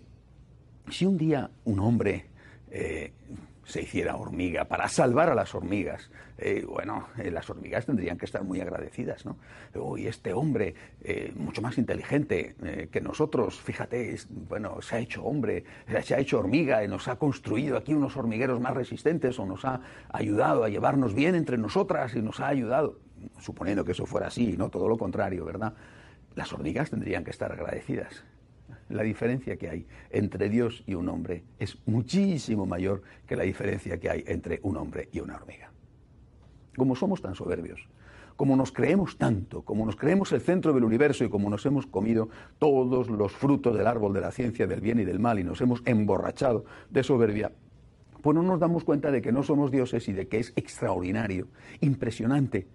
si 0.90 1.06
un 1.06 1.16
día 1.16 1.50
un 1.64 1.78
hombre 1.80 2.26
eh, 2.70 3.12
se 3.64 3.82
hiciera 3.82 4.16
hormiga 4.16 4.64
para 4.66 4.88
salvar 4.88 5.30
a 5.30 5.34
las 5.34 5.54
hormigas, 5.54 6.10
eh, 6.38 6.64
bueno, 6.66 7.08
eh, 7.18 7.30
las 7.30 7.48
hormigas 7.48 7.86
tendrían 7.86 8.18
que 8.18 8.26
estar 8.26 8.44
muy 8.44 8.60
agradecidas, 8.60 9.24
¿no? 9.24 9.36
Y 9.96 10.06
este 10.06 10.32
hombre, 10.32 10.74
mucho 11.34 11.62
más 11.62 11.78
inteligente 11.78 12.54
que 12.90 13.00
nosotros, 13.00 13.60
fíjate, 13.60 14.16
bueno, 14.48 14.80
se 14.80 14.96
ha 14.96 14.98
hecho 14.98 15.24
hombre, 15.24 15.64
se 16.02 16.14
ha 16.14 16.18
hecho 16.18 16.38
hormiga 16.38 16.84
y 16.84 16.88
nos 16.88 17.08
ha 17.08 17.16
construido 17.16 17.76
aquí 17.76 17.94
unos 17.94 18.16
hormigueros 18.16 18.60
más 18.60 18.74
resistentes 18.74 19.38
o 19.38 19.46
nos 19.46 19.64
ha 19.64 19.80
ayudado 20.12 20.64
a 20.64 20.68
llevarnos 20.68 21.14
bien 21.14 21.34
entre 21.34 21.58
nosotras 21.58 22.14
y 22.14 22.22
nos 22.22 22.40
ha 22.40 22.48
ayudado, 22.48 22.98
suponiendo 23.40 23.84
que 23.84 23.92
eso 23.92 24.06
fuera 24.06 24.28
así, 24.28 24.56
no 24.56 24.68
todo 24.68 24.88
lo 24.88 24.96
contrario, 24.96 25.44
¿verdad? 25.44 25.74
Las 26.34 26.52
hormigas 26.52 26.90
tendrían 26.90 27.24
que 27.24 27.30
estar 27.30 27.52
agradecidas 27.52 28.24
la 28.94 29.02
diferencia 29.02 29.56
que 29.56 29.68
hay 29.68 29.86
entre 30.10 30.48
Dios 30.48 30.84
y 30.86 30.94
un 30.94 31.08
hombre 31.08 31.44
es 31.58 31.76
muchísimo 31.86 32.64
mayor 32.64 33.02
que 33.26 33.36
la 33.36 33.42
diferencia 33.42 33.98
que 33.98 34.08
hay 34.08 34.24
entre 34.26 34.60
un 34.62 34.76
hombre 34.76 35.08
y 35.12 35.20
una 35.20 35.34
hormiga. 35.34 35.72
Como 36.76 36.94
somos 36.94 37.20
tan 37.20 37.34
soberbios, 37.34 37.88
como 38.36 38.56
nos 38.56 38.72
creemos 38.72 39.18
tanto, 39.18 39.62
como 39.62 39.84
nos 39.84 39.96
creemos 39.96 40.32
el 40.32 40.40
centro 40.40 40.72
del 40.72 40.84
universo 40.84 41.24
y 41.24 41.28
como 41.28 41.50
nos 41.50 41.66
hemos 41.66 41.86
comido 41.86 42.28
todos 42.58 43.08
los 43.08 43.32
frutos 43.32 43.76
del 43.76 43.86
árbol 43.86 44.12
de 44.12 44.20
la 44.20 44.30
ciencia 44.30 44.66
del 44.66 44.80
bien 44.80 45.00
y 45.00 45.04
del 45.04 45.20
mal 45.20 45.38
y 45.38 45.44
nos 45.44 45.60
hemos 45.60 45.82
emborrachado 45.84 46.64
de 46.90 47.02
soberbia, 47.02 47.52
pues 48.22 48.34
no 48.34 48.42
nos 48.42 48.60
damos 48.60 48.84
cuenta 48.84 49.10
de 49.10 49.20
que 49.20 49.32
no 49.32 49.42
somos 49.42 49.70
dioses 49.70 50.08
y 50.08 50.12
de 50.12 50.28
que 50.28 50.38
es 50.38 50.52
extraordinario, 50.56 51.48
impresionante, 51.80 52.66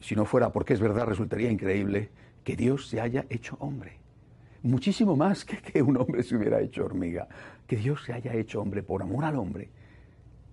si 0.00 0.16
no 0.16 0.24
fuera 0.24 0.52
porque 0.52 0.72
es 0.72 0.80
verdad, 0.80 1.06
resultaría 1.06 1.50
increíble 1.50 2.10
que 2.44 2.56
Dios 2.56 2.88
se 2.88 3.00
haya 3.00 3.26
hecho 3.28 3.56
hombre 3.60 4.00
muchísimo 4.62 5.16
más 5.16 5.44
que 5.44 5.82
un 5.82 5.96
hombre 5.96 6.22
se 6.22 6.36
hubiera 6.36 6.60
hecho 6.60 6.84
hormiga, 6.84 7.28
que 7.66 7.76
Dios 7.76 8.02
se 8.04 8.12
haya 8.12 8.34
hecho 8.34 8.60
hombre 8.60 8.82
por 8.82 9.02
amor 9.02 9.24
al 9.24 9.36
hombre, 9.36 9.70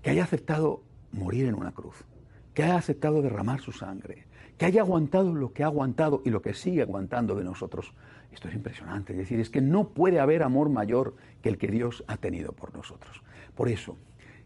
que 0.02 0.10
haya 0.12 0.24
aceptado 0.24 0.84
morir 1.12 1.46
en 1.46 1.56
una 1.56 1.72
cruz, 1.72 2.06
que 2.54 2.64
haya 2.64 2.78
aceptado 2.78 3.22
derramar 3.22 3.60
su 3.60 3.72
sangre, 3.72 4.26
que 4.58 4.66
haya 4.66 4.82
aguantado 4.82 5.34
lo 5.34 5.54
que 5.54 5.64
ha 5.64 5.68
aguantado 5.68 6.22
y 6.26 6.30
lo 6.30 6.42
que 6.42 6.54
sigue 6.54 6.82
aguantando 6.82 7.36
de 7.36 7.44
nosotros. 7.44 7.94
Esto 8.32 8.50
es 8.50 8.56
impresionante, 8.56 9.14
es 9.14 9.20
decir, 9.20 9.40
es 9.40 9.50
que 9.50 9.62
no 9.62 9.90
puede 9.90 10.20
haber 10.20 10.44
amor 10.44 10.70
mayor 10.70 11.16
que 11.42 11.50
el 11.50 11.58
que 11.58 11.68
Dios 11.68 12.04
ha 12.08 12.18
tenido 12.18 12.54
por 12.54 12.74
nosotros. 12.76 13.22
Por 13.56 13.70
eso, 13.70 13.98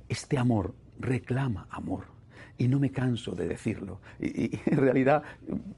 este 0.08 0.38
amor 0.38 0.74
reclama 1.00 1.68
amor 1.70 2.21
y 2.62 2.68
no 2.68 2.80
me 2.80 2.92
canso 2.92 3.32
de 3.32 3.48
decirlo. 3.48 4.00
Y, 4.20 4.60
en 4.68 4.78
realidad, 4.78 5.24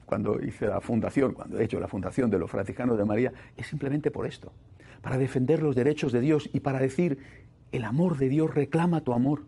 cuando 0.05 0.43
hice 0.43 0.67
la 0.67 0.81
fundación, 0.81 1.33
cuando 1.33 1.57
he 1.57 1.63
hecho 1.63 1.79
la 1.79 1.87
fundación 1.87 2.29
de 2.29 2.37
los 2.37 2.51
franciscanos 2.51 2.97
de 2.97 3.05
María, 3.05 3.31
es 3.55 3.67
simplemente 3.67 4.11
por 4.11 4.25
esto, 4.25 4.51
para 5.01 5.17
defender 5.17 5.63
los 5.63 5.77
derechos 5.77 6.11
de 6.11 6.19
Dios 6.19 6.49
y 6.51 6.59
para 6.59 6.79
decir, 6.79 7.19
el 7.71 7.85
amor 7.85 8.17
de 8.17 8.27
Dios 8.27 8.53
reclama 8.53 8.99
tu 8.99 9.13
amor. 9.13 9.43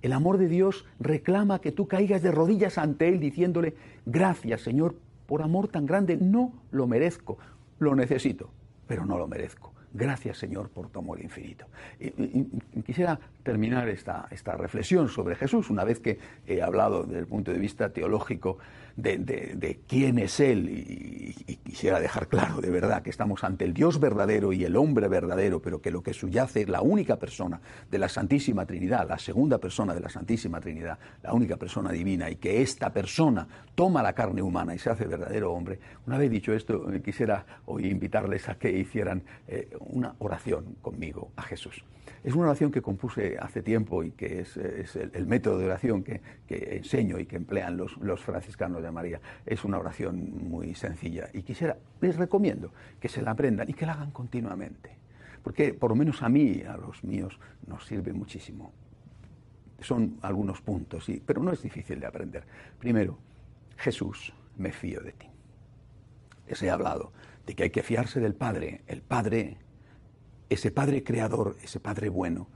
El 0.00 0.12
amor 0.12 0.38
de 0.38 0.46
Dios 0.46 0.86
reclama 1.00 1.60
que 1.60 1.72
tú 1.72 1.88
caigas 1.88 2.22
de 2.22 2.30
rodillas 2.30 2.78
ante 2.78 3.08
Él 3.08 3.18
diciéndole, 3.18 3.74
gracias 4.04 4.60
Señor, 4.60 4.94
por 5.26 5.42
amor 5.42 5.66
tan 5.66 5.86
grande, 5.86 6.16
no 6.16 6.52
lo 6.70 6.86
merezco, 6.86 7.36
lo 7.80 7.96
necesito, 7.96 8.50
pero 8.86 9.04
no 9.04 9.18
lo 9.18 9.26
merezco. 9.26 9.72
Gracias 9.96 10.36
Señor 10.36 10.68
por 10.68 10.88
tu 10.90 10.98
amor 10.98 11.20
infinito. 11.20 11.66
Y, 11.98 12.12
quisiera 12.82 13.18
terminar 13.42 13.88
esta, 13.88 14.26
esta 14.30 14.54
reflexión 14.56 15.08
sobre 15.08 15.34
Jesús, 15.36 15.70
una 15.70 15.84
vez 15.84 16.00
que 16.00 16.18
he 16.46 16.60
hablado 16.60 17.04
desde 17.04 17.20
el 17.20 17.26
punto 17.26 17.50
de 17.50 17.58
vista 17.58 17.88
teológico 17.88 18.58
de, 18.96 19.80
quién 19.86 20.18
es 20.18 20.40
Él 20.40 20.68
y, 20.70 21.56
quisiera 21.64 22.00
dejar 22.00 22.28
claro 22.28 22.60
de 22.60 22.70
verdad 22.70 23.02
que 23.02 23.10
estamos 23.10 23.44
ante 23.44 23.64
el 23.64 23.74
Dios 23.74 24.00
verdadero 24.00 24.52
y 24.52 24.64
el 24.64 24.76
hombre 24.76 25.08
verdadero, 25.08 25.60
pero 25.60 25.82
que 25.82 25.90
lo 25.90 26.02
que 26.02 26.14
subyace 26.14 26.62
es 26.62 26.68
la 26.68 26.80
única 26.80 27.16
persona 27.16 27.60
de 27.90 27.98
la 27.98 28.08
Santísima 28.08 28.64
Trinidad, 28.64 29.06
la 29.08 29.18
segunda 29.18 29.58
persona 29.58 29.94
de 29.94 30.00
la 30.00 30.08
Santísima 30.08 30.60
Trinidad, 30.60 30.98
la 31.22 31.34
única 31.34 31.56
persona 31.56 31.92
divina, 31.92 32.30
y 32.30 32.36
que 32.36 32.62
esta 32.62 32.92
persona 32.92 33.46
toma 33.74 34.02
la 34.02 34.14
carne 34.14 34.40
humana 34.40 34.74
y 34.74 34.78
se 34.78 34.88
hace 34.88 35.04
verdadero 35.04 35.52
hombre. 35.52 35.78
Una 36.06 36.16
vez 36.16 36.30
dicho 36.30 36.54
esto, 36.54 36.90
eh, 36.90 37.02
quisiera 37.02 37.44
hoy 37.66 37.86
invitarles 37.88 38.48
a 38.48 38.58
que 38.58 38.70
hicieran 38.70 39.22
eh, 39.46 39.76
una 39.80 40.14
oración 40.18 40.76
conmigo 40.80 41.32
a 41.36 41.42
Jesús. 41.42 41.84
Es 42.26 42.34
una 42.34 42.46
oración 42.46 42.72
que 42.72 42.82
compuse 42.82 43.36
hace 43.38 43.62
tiempo 43.62 44.02
y 44.02 44.10
que 44.10 44.40
es, 44.40 44.56
el, 44.56 45.26
método 45.26 45.58
de 45.58 45.66
oración 45.66 46.02
que, 46.02 46.20
enseño 46.48 47.20
y 47.20 47.26
que 47.26 47.36
emplean 47.36 47.76
los, 47.76 48.20
franciscanos 48.20 48.82
María. 48.92 49.20
Es 49.44 49.64
una 49.64 49.78
oración 49.78 50.48
muy 50.48 50.74
sencilla 50.74 51.28
y 51.32 51.42
quisiera, 51.42 51.76
les 52.00 52.16
recomiendo 52.16 52.72
que 53.00 53.08
se 53.08 53.22
la 53.22 53.32
aprendan 53.32 53.68
y 53.68 53.74
que 53.74 53.86
la 53.86 53.92
hagan 53.92 54.10
continuamente. 54.10 54.96
Porque 55.42 55.74
por 55.74 55.90
lo 55.90 55.96
menos 55.96 56.22
a 56.22 56.28
mí, 56.28 56.62
a 56.62 56.76
los 56.76 57.04
míos, 57.04 57.38
nos 57.66 57.86
sirve 57.86 58.12
muchísimo. 58.12 58.72
Son 59.80 60.18
algunos 60.22 60.60
puntos, 60.60 61.06
pero 61.24 61.42
no 61.42 61.52
es 61.52 61.62
difícil 61.62 62.00
de 62.00 62.06
aprender. 62.06 62.44
Primero, 62.78 63.18
Jesús, 63.76 64.32
me 64.56 64.72
fío 64.72 65.00
de 65.00 65.12
ti. 65.12 65.28
Les 66.48 66.62
he 66.62 66.70
hablado 66.70 67.12
de 67.46 67.54
que 67.54 67.64
hay 67.64 67.70
que 67.70 67.82
fiarse 67.82 68.18
del 68.18 68.34
Padre. 68.34 68.82
El 68.86 69.02
Padre 69.02 69.58
ese 70.48 70.70
Padre 70.70 71.02
creador, 71.02 71.56
ese 71.62 71.80
Padre 71.80 72.08
bueno, 72.08 72.48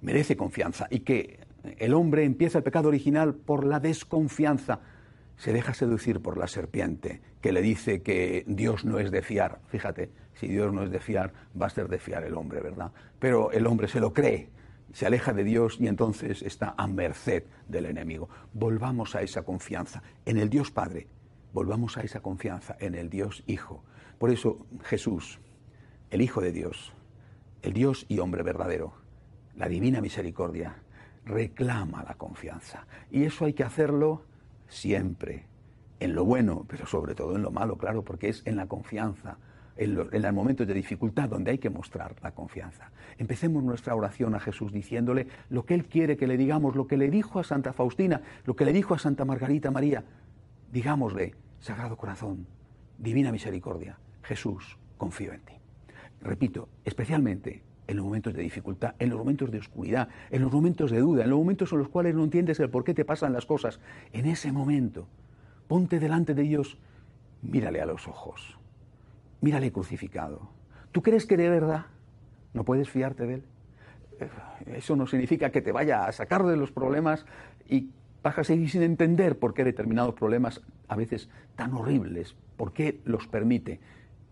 merece 0.00 0.36
confianza 0.36 0.86
y 0.90 1.00
que 1.00 1.40
el 1.78 1.94
hombre 1.94 2.24
empieza 2.24 2.58
el 2.58 2.64
pecado 2.64 2.88
original 2.88 3.34
por 3.34 3.64
la 3.64 3.80
desconfianza, 3.80 4.80
se 5.36 5.52
deja 5.52 5.74
seducir 5.74 6.20
por 6.20 6.38
la 6.38 6.46
serpiente 6.46 7.20
que 7.40 7.52
le 7.52 7.62
dice 7.62 8.02
que 8.02 8.44
Dios 8.46 8.84
no 8.84 8.98
es 8.98 9.10
de 9.10 9.22
fiar. 9.22 9.60
Fíjate, 9.68 10.10
si 10.34 10.48
Dios 10.48 10.72
no 10.72 10.82
es 10.82 10.90
de 10.90 11.00
fiar, 11.00 11.32
va 11.60 11.66
a 11.66 11.70
ser 11.70 11.88
de 11.88 11.98
fiar 11.98 12.24
el 12.24 12.34
hombre, 12.34 12.60
¿verdad? 12.60 12.92
Pero 13.18 13.52
el 13.52 13.66
hombre 13.66 13.88
se 13.88 14.00
lo 14.00 14.12
cree, 14.12 14.50
se 14.92 15.06
aleja 15.06 15.32
de 15.32 15.44
Dios 15.44 15.76
y 15.80 15.88
entonces 15.88 16.42
está 16.42 16.74
a 16.76 16.86
merced 16.86 17.44
del 17.68 17.86
enemigo. 17.86 18.28
Volvamos 18.52 19.14
a 19.14 19.22
esa 19.22 19.42
confianza 19.42 20.02
en 20.24 20.38
el 20.38 20.48
Dios 20.48 20.70
Padre, 20.70 21.06
volvamos 21.52 21.96
a 21.96 22.00
esa 22.00 22.20
confianza 22.20 22.76
en 22.80 22.94
el 22.94 23.10
Dios 23.10 23.44
Hijo. 23.46 23.84
Por 24.18 24.30
eso 24.30 24.66
Jesús, 24.84 25.38
el 26.10 26.22
Hijo 26.22 26.40
de 26.40 26.52
Dios, 26.52 26.92
el 27.62 27.74
Dios 27.74 28.06
y 28.08 28.18
hombre 28.20 28.42
verdadero, 28.42 28.94
la 29.54 29.68
divina 29.68 30.00
misericordia, 30.00 30.76
reclama 31.24 32.04
la 32.04 32.14
confianza. 32.14 32.86
Y 33.10 33.24
eso 33.24 33.44
hay 33.44 33.52
que 33.52 33.64
hacerlo 33.64 34.22
siempre, 34.68 35.46
en 36.00 36.14
lo 36.14 36.24
bueno, 36.24 36.64
pero 36.68 36.86
sobre 36.86 37.14
todo 37.14 37.36
en 37.36 37.42
lo 37.42 37.50
malo, 37.50 37.76
claro, 37.76 38.02
porque 38.02 38.28
es 38.28 38.42
en 38.46 38.56
la 38.56 38.66
confianza, 38.66 39.38
en, 39.76 39.94
los 39.94 40.32
momentos 40.32 40.66
de 40.66 40.74
dificultad 40.74 41.28
donde 41.28 41.50
hay 41.50 41.58
que 41.58 41.70
mostrar 41.70 42.16
la 42.22 42.32
confianza. 42.32 42.90
Empecemos 43.18 43.62
nuestra 43.62 43.94
oración 43.94 44.34
a 44.34 44.40
Jesús 44.40 44.72
diciéndole 44.72 45.26
lo 45.50 45.64
que 45.64 45.74
Él 45.74 45.86
quiere 45.86 46.16
que 46.16 46.26
le 46.26 46.36
digamos, 46.36 46.76
lo 46.76 46.86
que 46.86 46.96
le 46.96 47.10
dijo 47.10 47.38
a 47.38 47.44
Santa 47.44 47.72
Faustina, 47.72 48.22
lo 48.44 48.56
que 48.56 48.64
le 48.64 48.72
dijo 48.72 48.94
a 48.94 48.98
Santa 48.98 49.24
Margarita 49.24 49.70
María. 49.70 50.04
Digámosle, 50.72 51.34
Sagrado 51.60 51.96
Corazón, 51.96 52.46
Divina 52.98 53.32
Misericordia, 53.32 53.98
Jesús, 54.22 54.78
confío 54.96 55.32
en 55.32 55.40
ti 55.40 55.56
repito, 56.26 56.68
especialmente 56.84 57.62
en 57.86 57.96
los 57.96 58.04
momentos 58.04 58.34
de 58.34 58.42
dificultad, 58.42 58.94
en 58.98 59.10
los 59.10 59.18
momentos 59.18 59.50
de 59.50 59.58
oscuridad, 59.58 60.08
en 60.30 60.42
los 60.42 60.52
momentos 60.52 60.90
de 60.90 61.00
duda, 61.00 61.24
en 61.24 61.30
los 61.30 61.38
momentos 61.38 61.72
en 61.72 61.78
los 61.78 61.88
cuales 61.88 62.14
no 62.14 62.24
entiendes 62.24 62.60
el 62.60 62.70
por 62.70 62.84
qué 62.84 62.94
te 62.94 63.04
pasan 63.04 63.32
las 63.32 63.46
cosas, 63.46 63.80
en 64.12 64.26
ese 64.26 64.52
momento, 64.52 65.06
ponte 65.68 65.98
delante 65.98 66.34
de 66.34 66.42
Dios, 66.42 66.78
mírale 67.42 67.80
a 67.80 67.86
los 67.86 68.08
ojos, 68.08 68.58
mírale 69.40 69.72
crucificado. 69.72 70.48
¿Tú 70.92 71.02
crees 71.02 71.26
que 71.26 71.36
de 71.36 71.48
verdad 71.48 71.86
no 72.54 72.64
puedes 72.64 72.88
fiarte 72.88 73.26
de 73.26 73.34
Él? 73.34 73.44
Eh, 74.20 74.28
eso 74.76 74.96
no 74.96 75.06
significa 75.06 75.50
que 75.50 75.62
te 75.62 75.72
vaya 75.72 76.06
a 76.06 76.12
sacar 76.12 76.44
de 76.44 76.56
los 76.56 76.72
problemas 76.72 77.26
y 77.68 77.90
vas 78.22 78.38
a 78.38 78.44
seguir 78.44 78.70
sin 78.70 78.82
entender 78.82 79.38
por 79.38 79.54
qué 79.54 79.62
determinados 79.62 80.14
problemas, 80.14 80.62
a 80.88 80.96
veces 80.96 81.28
tan 81.54 81.74
horribles, 81.74 82.34
por 82.56 82.72
qué 82.72 83.00
los 83.04 83.28
permite, 83.28 83.78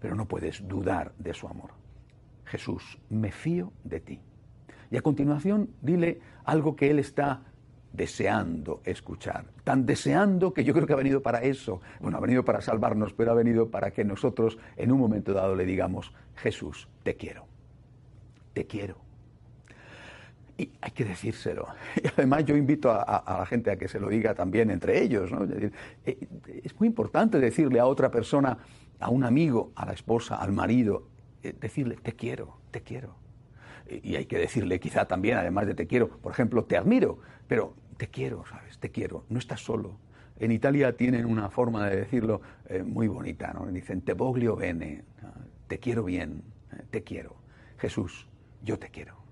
pero 0.00 0.14
no 0.14 0.26
puedes 0.26 0.66
dudar 0.66 1.12
de 1.18 1.34
su 1.34 1.46
amor. 1.46 1.83
Jesús, 2.44 2.98
me 3.10 3.32
fío 3.32 3.72
de 3.84 4.00
ti. 4.00 4.20
Y 4.90 4.96
a 4.96 5.02
continuación 5.02 5.70
dile 5.82 6.20
algo 6.44 6.76
que 6.76 6.90
Él 6.90 6.98
está 6.98 7.42
deseando 7.94 8.80
escuchar. 8.84 9.46
Tan 9.62 9.86
deseando 9.86 10.52
que 10.52 10.64
yo 10.64 10.74
creo 10.74 10.86
que 10.86 10.92
ha 10.92 10.96
venido 10.96 11.22
para 11.22 11.42
eso. 11.42 11.80
Bueno, 12.00 12.18
ha 12.18 12.20
venido 12.20 12.44
para 12.44 12.60
salvarnos, 12.60 13.12
pero 13.12 13.30
ha 13.30 13.34
venido 13.34 13.70
para 13.70 13.92
que 13.92 14.04
nosotros 14.04 14.58
en 14.76 14.92
un 14.92 14.98
momento 14.98 15.32
dado 15.32 15.54
le 15.54 15.64
digamos, 15.64 16.12
Jesús, 16.34 16.88
te 17.04 17.14
quiero. 17.14 17.46
Te 18.52 18.66
quiero. 18.66 18.96
Y 20.58 20.70
hay 20.80 20.90
que 20.90 21.04
decírselo. 21.04 21.66
Y 22.02 22.08
además 22.08 22.44
yo 22.44 22.56
invito 22.56 22.90
a, 22.90 23.24
la 23.38 23.46
gente 23.46 23.70
a 23.70 23.76
que 23.76 23.88
se 23.88 24.00
lo 24.00 24.08
diga 24.08 24.34
también 24.34 24.70
entre 24.70 25.00
ellos. 25.00 25.30
¿no? 25.30 25.44
Eh, 25.44 25.70
es, 26.64 26.78
muy 26.78 26.88
importante 26.88 27.38
decirle 27.38 27.78
a 27.78 27.86
otra 27.86 28.10
persona, 28.10 28.58
a 28.98 29.08
un 29.08 29.24
amigo, 29.24 29.72
a 29.76 29.86
la 29.86 29.92
esposa, 29.92 30.36
al 30.36 30.52
marido, 30.52 31.08
decirle, 31.52 31.96
te 31.96 32.14
quiero, 32.14 32.58
te 32.70 32.82
quiero. 32.82 33.16
Y 33.88 34.16
hay 34.16 34.24
que 34.26 34.38
decirle 34.38 34.80
quizá 34.80 35.06
también, 35.06 35.36
además 35.36 35.66
de 35.66 35.74
te 35.74 35.86
quiero, 35.86 36.08
por 36.08 36.32
ejemplo, 36.32 36.64
te 36.64 36.76
admiro, 36.76 37.18
pero 37.46 37.74
te 37.96 38.08
quiero, 38.08 38.44
¿sabes? 38.46 38.78
Te 38.78 38.90
quiero, 38.90 39.24
no 39.28 39.38
estás 39.38 39.60
solo. 39.60 39.98
En 40.38 40.50
Italia 40.50 40.96
tienen 40.96 41.26
una 41.26 41.50
forma 41.50 41.88
de 41.88 41.96
decirlo 41.96 42.40
eh, 42.66 42.82
muy 42.82 43.08
bonita, 43.08 43.52
¿no? 43.52 43.66
Dicen, 43.66 44.00
te 44.00 44.14
voglio 44.14 44.56
bene, 44.56 45.04
te 45.68 45.78
quiero 45.78 46.04
bien, 46.04 46.42
te 46.90 47.02
quiero. 47.02 47.36
Jesús, 47.78 48.26
yo 48.62 48.78
te 48.78 48.88
quiero. 48.88 49.23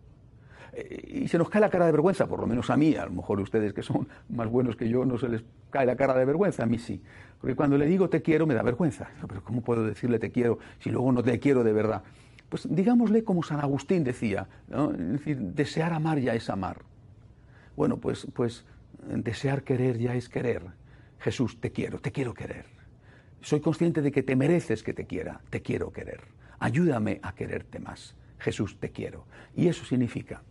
Eh, 0.72 1.22
y 1.24 1.28
se 1.28 1.38
nos 1.38 1.50
cae 1.50 1.60
la 1.60 1.68
cara 1.68 1.86
de 1.86 1.92
vergüenza, 1.92 2.26
por 2.26 2.40
lo 2.40 2.46
menos 2.46 2.70
a 2.70 2.76
mí, 2.76 2.94
a 2.96 3.04
lo 3.04 3.12
mejor 3.12 3.40
ustedes 3.40 3.72
que 3.74 3.82
son 3.82 4.08
más 4.30 4.48
buenos 4.48 4.76
que 4.76 4.88
yo 4.88 5.04
no 5.04 5.18
se 5.18 5.28
les 5.28 5.44
cae 5.70 5.84
la 5.84 5.96
cara 5.96 6.14
de 6.14 6.24
vergüenza, 6.24 6.62
a 6.62 6.66
mí 6.66 6.78
sí. 6.78 7.02
Porque 7.40 7.54
cuando 7.54 7.76
le 7.76 7.86
digo 7.86 8.08
te 8.08 8.22
quiero 8.22 8.46
me 8.46 8.54
da 8.54 8.62
vergüenza. 8.62 9.08
Pero 9.26 9.42
¿cómo 9.44 9.62
puedo 9.62 9.84
decirle 9.84 10.18
te 10.18 10.30
quiero 10.30 10.58
si 10.78 10.90
luego 10.90 11.12
no 11.12 11.22
te 11.22 11.38
quiero 11.38 11.62
de 11.62 11.72
verdad? 11.72 12.02
Pues 12.48 12.66
digámosle 12.70 13.24
como 13.24 13.42
San 13.42 13.60
Agustín 13.60 14.04
decía, 14.04 14.46
decir, 14.68 15.38
desear 15.38 15.92
amar 15.92 16.18
ya 16.18 16.34
es 16.34 16.50
amar. 16.50 16.82
Bueno, 17.76 17.96
pues, 17.96 18.26
pues 18.34 18.66
desear 19.06 19.62
querer 19.62 19.98
ya 19.98 20.14
es 20.14 20.28
querer. 20.28 20.62
Jesús, 21.18 21.58
te 21.60 21.72
quiero, 21.72 21.98
te 21.98 22.12
quiero 22.12 22.34
querer. 22.34 22.66
Soy 23.40 23.60
consciente 23.60 24.02
de 24.02 24.12
que 24.12 24.22
te 24.22 24.36
mereces 24.36 24.82
que 24.82 24.92
te 24.92 25.06
quiera, 25.06 25.40
te 25.48 25.62
quiero 25.62 25.92
querer. 25.92 26.20
Ayúdame 26.58 27.20
a 27.22 27.34
quererte 27.34 27.78
más. 27.78 28.14
Jesús, 28.38 28.78
te 28.78 28.90
quiero. 28.90 29.24
Y 29.56 29.68
eso 29.68 29.86
significa 29.86 30.42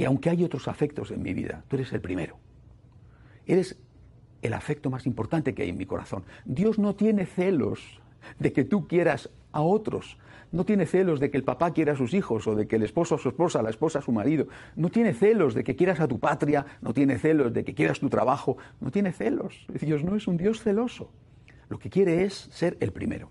que 0.00 0.06
aunque 0.06 0.30
hay 0.30 0.42
otros 0.44 0.66
afectos 0.66 1.10
en 1.10 1.22
mi 1.22 1.34
vida, 1.34 1.62
tú 1.68 1.76
eres 1.76 1.92
el 1.92 2.00
primero. 2.00 2.38
Eres 3.46 3.76
el 4.40 4.54
afecto 4.54 4.88
más 4.88 5.04
importante 5.04 5.52
que 5.52 5.60
hay 5.60 5.68
en 5.68 5.76
mi 5.76 5.84
corazón. 5.84 6.24
Dios 6.46 6.78
no 6.78 6.94
tiene 6.94 7.26
celos 7.26 8.00
de 8.38 8.50
que 8.50 8.64
tú 8.64 8.88
quieras 8.88 9.28
a 9.52 9.60
otros. 9.60 10.16
No 10.52 10.64
tiene 10.64 10.86
celos 10.86 11.20
de 11.20 11.30
que 11.30 11.36
el 11.36 11.44
papá 11.44 11.74
quiera 11.74 11.92
a 11.92 11.96
sus 11.96 12.14
hijos 12.14 12.46
o 12.46 12.54
de 12.54 12.66
que 12.66 12.76
el 12.76 12.82
esposo 12.82 13.16
a 13.16 13.18
su 13.18 13.28
esposa, 13.28 13.60
la 13.60 13.68
esposa 13.68 13.98
a 13.98 14.02
su 14.02 14.10
marido. 14.10 14.46
No 14.74 14.88
tiene 14.88 15.12
celos 15.12 15.52
de 15.52 15.64
que 15.64 15.76
quieras 15.76 16.00
a 16.00 16.08
tu 16.08 16.18
patria, 16.18 16.64
no 16.80 16.94
tiene 16.94 17.18
celos 17.18 17.52
de 17.52 17.62
que 17.62 17.74
quieras 17.74 18.00
tu 18.00 18.08
trabajo. 18.08 18.56
No 18.80 18.90
tiene 18.90 19.12
celos. 19.12 19.66
Dios 19.82 20.02
no 20.02 20.16
es 20.16 20.26
un 20.26 20.38
Dios 20.38 20.62
celoso. 20.62 21.12
Lo 21.68 21.78
que 21.78 21.90
quiere 21.90 22.24
es 22.24 22.48
ser 22.52 22.78
el 22.80 22.90
primero. 22.90 23.28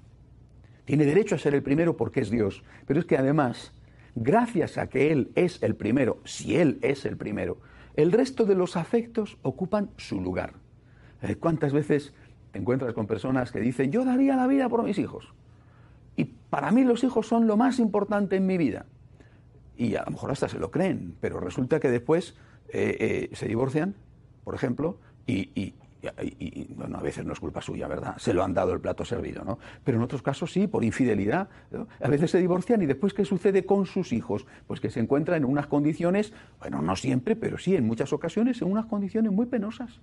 Tiene 0.86 1.06
derecho 1.06 1.34
a 1.34 1.40
ser 1.40 1.56
el 1.56 1.64
primero 1.64 1.98
porque 1.98 2.20
es 2.20 2.30
Dios. 2.30 2.64
Pero 2.86 3.00
es 3.00 3.08
que 3.08 3.18
además 3.18 3.74
gracias 4.20 4.78
a 4.78 4.88
que 4.88 5.12
Él 5.12 5.32
es 5.36 5.64
el 5.64 5.76
primero, 5.76 6.20
si 6.26 6.58
Él 6.58 6.78
es 6.82 7.06
el 7.06 7.18
primero, 7.18 7.58
el 7.96 8.12
resto 8.12 8.46
de 8.46 8.56
los 8.56 8.76
afectos 8.76 9.38
ocupan 9.42 9.90
su 9.98 10.22
lugar. 10.22 10.54
Eh, 11.22 11.36
¿Cuántas 11.36 11.74
veces 11.74 12.14
te 12.52 12.60
encuentras 12.60 12.94
con 12.94 13.08
personas 13.08 13.52
que 13.52 13.60
dicen, 13.60 13.92
yo 13.92 14.06
daría 14.06 14.36
la 14.36 14.48
vida 14.48 14.70
por 14.70 14.84
mis 14.84 14.98
hijos? 14.98 15.34
Y 16.16 16.26
para 16.26 16.72
mí 16.72 16.84
los 16.84 17.04
hijos 17.04 17.28
son 17.28 17.48
lo 17.48 17.58
más 17.58 17.80
importante 17.80 18.36
en 18.36 18.46
mi 18.46 18.58
vida. 18.58 18.86
Y 19.78 19.96
a 19.96 20.04
lo 20.04 20.12
mejor 20.12 20.32
hasta 20.32 20.50
se 20.50 20.60
lo 20.60 20.72
creen, 20.72 21.16
pero 21.22 21.40
resulta 21.40 21.80
que 21.80 21.90
después 21.90 22.36
eh, 22.70 23.30
eh, 23.32 23.36
se 23.36 23.48
divorcian, 23.48 23.96
por 24.44 24.56
ejemplo, 24.56 24.98
y, 25.26 25.52
y, 25.60 25.76
bueno, 26.76 26.98
a 26.98 27.02
veces 27.02 27.26
no 27.26 27.34
es 27.34 27.40
culpa 27.40 27.62
suya, 27.62 27.88
¿verdad? 27.88 28.18
Se 28.18 28.34
lo 28.34 28.44
han 28.44 28.54
dado 28.54 28.74
el 28.74 28.80
plato 28.80 29.04
servido, 29.04 29.44
¿no? 29.44 29.60
Pero 29.84 29.98
en 29.98 30.04
otros 30.04 30.22
casos 30.22 30.52
sí, 30.52 30.68
por 30.68 30.84
infidelidad. 30.84 31.50
A 32.02 32.08
veces 32.08 32.32
se 32.32 32.40
divorcian 32.40 32.82
y 32.82 32.86
después, 32.86 33.14
¿qué 33.14 33.26
sucede 33.26 33.66
con 33.66 33.86
sus 33.86 34.14
hijos? 34.14 34.46
Pues 34.68 34.80
que 34.80 34.90
se 34.90 35.00
encuentran 35.00 35.44
en 35.44 35.46
unas 35.46 35.68
condiciones, 35.68 36.34
bueno, 36.60 36.82
no 36.82 36.96
siempre, 36.96 37.36
pero 37.36 37.58
sí 37.58 37.76
en 37.76 37.86
muchas 37.86 38.14
ocasiones, 38.14 38.62
en 38.62 38.72
unas 38.72 38.86
condiciones 38.86 39.32
muy 39.32 39.46
penosas. 39.46 40.00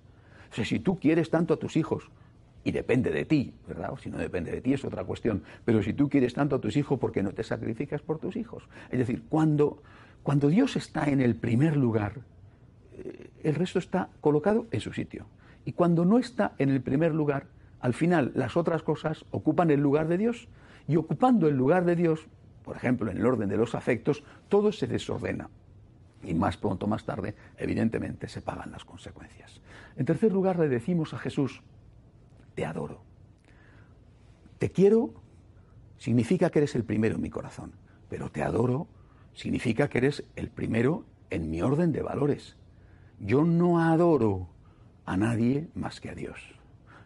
O 0.51 0.55
sea, 0.55 0.65
si 0.65 0.79
tú 0.79 0.99
quieres 0.99 1.29
tanto 1.29 1.55
a 1.55 1.57
tus 1.57 1.75
hijos, 1.75 2.09
y 2.63 2.71
depende 2.71 3.11
de 3.11 3.23
ti, 3.23 3.53
¿verdad? 3.65 3.93
O 3.93 3.97
si 3.97 4.09
no 4.09 4.17
depende 4.17 4.51
de 4.51 4.59
ti 4.59 4.73
es 4.73 4.83
otra 4.83 5.05
cuestión, 5.05 5.41
pero 5.63 5.81
si 5.81 5.93
tú 5.93 6.09
quieres 6.09 6.33
tanto 6.33 6.57
a 6.57 6.59
tus 6.59 6.75
hijos, 6.75 6.99
¿por 6.99 7.13
qué 7.13 7.23
no 7.23 7.31
te 7.31 7.43
sacrificas 7.43 8.01
por 8.01 8.19
tus 8.19 8.35
hijos? 8.35 8.67
Es 8.91 8.99
decir, 8.99 9.23
cuando, 9.29 9.81
cuando 10.21 10.49
Dios 10.49 10.75
está 10.75 11.05
en 11.05 11.21
el 11.21 11.35
primer 11.35 11.77
lugar, 11.77 12.19
eh, 12.97 13.29
el 13.43 13.55
resto 13.55 13.79
está 13.79 14.09
colocado 14.19 14.67
en 14.71 14.81
su 14.81 14.91
sitio. 14.91 15.27
Y 15.67 15.73
cuando 15.73 16.05
no 16.05 16.17
está 16.17 16.53
en 16.59 16.69
el 16.69 16.81
primer 16.81 17.13
lugar, 17.13 17.47
al 17.81 17.93
final 17.93 18.31
las 18.35 18.55
otras 18.55 18.83
cosas 18.83 19.25
ocupan 19.31 19.69
el 19.69 19.81
lugar 19.81 20.07
de 20.07 20.17
Dios. 20.17 20.47
Y 20.87 20.95
ocupando 20.95 21.49
el 21.49 21.57
lugar 21.57 21.83
de 21.83 21.97
Dios, 21.97 22.25
por 22.63 22.77
ejemplo, 22.77 23.11
en 23.11 23.17
el 23.17 23.25
orden 23.25 23.49
de 23.49 23.57
los 23.57 23.75
afectos, 23.75 24.23
todo 24.47 24.71
se 24.71 24.87
desordena. 24.87 25.49
Y 26.23 26.33
más 26.35 26.55
pronto, 26.55 26.87
más 26.87 27.03
tarde, 27.03 27.35
evidentemente, 27.57 28.29
se 28.29 28.41
pagan 28.41 28.71
las 28.71 28.85
consecuencias. 28.85 29.59
En 29.97 30.05
tercer 30.05 30.31
lugar, 30.31 30.57
le 30.57 30.69
decimos 30.69 31.13
a 31.13 31.17
Jesús, 31.17 31.61
te 32.55 32.65
adoro. 32.65 33.01
Te 34.59 34.71
quiero 34.71 35.15
significa 35.97 36.49
que 36.49 36.59
eres 36.59 36.75
el 36.75 36.85
primero 36.85 37.15
en 37.15 37.21
mi 37.21 37.29
corazón, 37.29 37.73
pero 38.07 38.31
te 38.31 38.41
adoro 38.41 38.87
significa 39.33 39.89
que 39.89 39.97
eres 39.97 40.23
el 40.37 40.47
primero 40.47 41.03
en 41.29 41.49
mi 41.49 41.61
orden 41.61 41.91
de 41.91 42.03
valores. 42.03 42.55
Yo 43.19 43.43
no 43.43 43.81
adoro 43.81 44.47
a 45.07 45.17
nadie 45.17 45.69
más 45.73 45.99
que 45.99 46.09
a 46.09 46.15
Dios. 46.15 46.39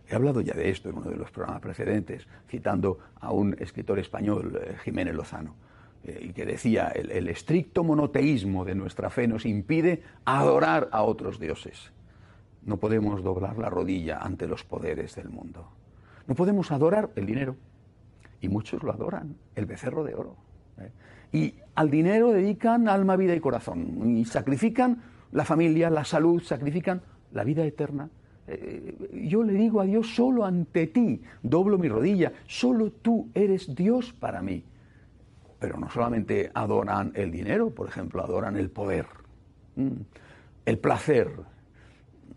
He 0.09 0.15
hablado 0.15 0.41
ya 0.41 0.53
de 0.53 0.69
esto 0.69 0.89
en 0.89 0.97
uno 0.97 1.09
de 1.09 1.15
los 1.15 1.31
programas 1.31 1.61
precedentes, 1.61 2.27
citando 2.49 2.97
a 3.21 3.31
un 3.31 3.55
escritor 3.59 3.99
español, 3.99 4.59
eh, 4.61 4.75
Jiménez 4.83 5.15
Lozano, 5.15 5.55
eh, 6.03 6.33
que 6.35 6.45
decía, 6.45 6.89
el, 6.89 7.11
el 7.11 7.29
estricto 7.29 7.83
monoteísmo 7.83 8.65
de 8.65 8.75
nuestra 8.75 9.09
fe 9.09 9.27
nos 9.27 9.45
impide 9.45 10.03
adorar 10.25 10.89
a 10.91 11.03
otros 11.03 11.39
dioses. 11.39 11.93
No 12.63 12.77
podemos 12.77 13.23
doblar 13.23 13.57
la 13.57 13.69
rodilla 13.69 14.17
ante 14.17 14.47
los 14.47 14.63
poderes 14.63 15.15
del 15.15 15.29
mundo. 15.29 15.71
No 16.27 16.33
podemos 16.33 16.71
adorar 16.71 17.11
el 17.15 17.27
dinero. 17.27 17.55
Y 18.41 18.49
muchos 18.49 18.81
lo 18.81 18.91
adoran, 18.91 19.35
el 19.55 19.67
becerro 19.67 20.03
de 20.03 20.15
oro. 20.15 20.35
¿eh? 20.79 20.91
Y 21.31 21.53
al 21.75 21.91
dinero 21.91 22.31
dedican 22.31 22.89
alma, 22.89 23.15
vida 23.15 23.35
y 23.35 23.39
corazón. 23.39 24.17
Y 24.17 24.25
sacrifican 24.25 25.03
la 25.31 25.45
familia, 25.45 25.91
la 25.91 26.03
salud, 26.03 26.41
sacrifican 26.41 27.03
la 27.33 27.43
vida 27.43 27.65
eterna. 27.65 28.09
Eh, 28.47 28.95
yo 29.29 29.43
le 29.43 29.53
digo 29.53 29.81
a 29.81 29.85
Dios, 29.85 30.13
solo 30.13 30.45
ante 30.45 30.87
ti 30.87 31.21
doblo 31.41 31.77
mi 31.77 31.87
rodilla, 31.87 32.31
solo 32.47 32.91
tú 32.91 33.29
eres 33.33 33.73
Dios 33.75 34.13
para 34.13 34.41
mí. 34.41 34.63
Pero 35.59 35.77
no 35.77 35.89
solamente 35.89 36.49
adoran 36.53 37.11
el 37.15 37.31
dinero, 37.31 37.69
por 37.69 37.87
ejemplo, 37.87 38.23
adoran 38.23 38.57
el 38.57 38.71
poder, 38.71 39.05
el 40.65 40.77
placer. 40.79 41.31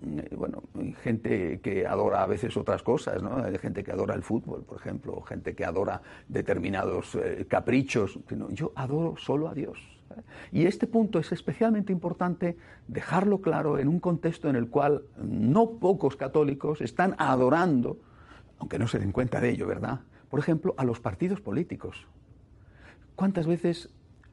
Eh, 0.04 0.34
bueno, 0.36 0.64
gente 1.02 1.60
que 1.60 1.86
adora 1.86 2.22
a 2.22 2.26
veces 2.26 2.54
otras 2.58 2.82
cosas, 2.82 3.22
¿no? 3.22 3.38
Hay 3.38 3.56
gente 3.56 3.82
que 3.82 3.92
adora 3.92 4.14
el 4.14 4.22
fútbol, 4.22 4.62
por 4.62 4.78
ejemplo, 4.78 5.22
gente 5.22 5.54
que 5.54 5.64
adora 5.64 6.02
determinados 6.28 7.14
eh, 7.14 7.46
caprichos. 7.48 8.18
Yo 8.50 8.72
adoro 8.74 9.16
solo 9.16 9.48
a 9.48 9.54
Dios. 9.54 9.78
Y 10.52 10.66
este 10.66 10.86
punto 10.86 11.18
es 11.18 11.32
especialmente 11.32 11.92
importante 11.92 12.56
dejarlo 12.88 13.40
claro 13.40 13.78
en 13.78 13.88
un 13.88 14.00
contexto 14.00 14.48
en 14.48 14.56
el 14.56 14.68
cual 14.68 15.02
no 15.16 15.78
pocos 15.78 16.16
católicos 16.16 16.80
están 16.80 17.14
adorando, 17.18 17.98
aunque 18.58 18.78
no 18.78 18.88
se 18.88 18.98
den 18.98 19.12
cuenta 19.12 19.40
de 19.40 19.50
ello, 19.50 19.66
¿verdad? 19.66 20.00
Por 20.30 20.40
ejemplo, 20.40 20.74
a 20.76 20.84
los 20.84 21.00
partidos 21.00 21.40
políticos. 21.40 22.06
¿Cuántas 23.16 23.46
veces 23.46 23.90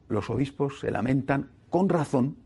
los 0.08 0.30
obispos 0.30 0.80
se 0.80 0.90
lamentan, 0.90 1.50
con 1.70 1.88
razón, 1.88 2.36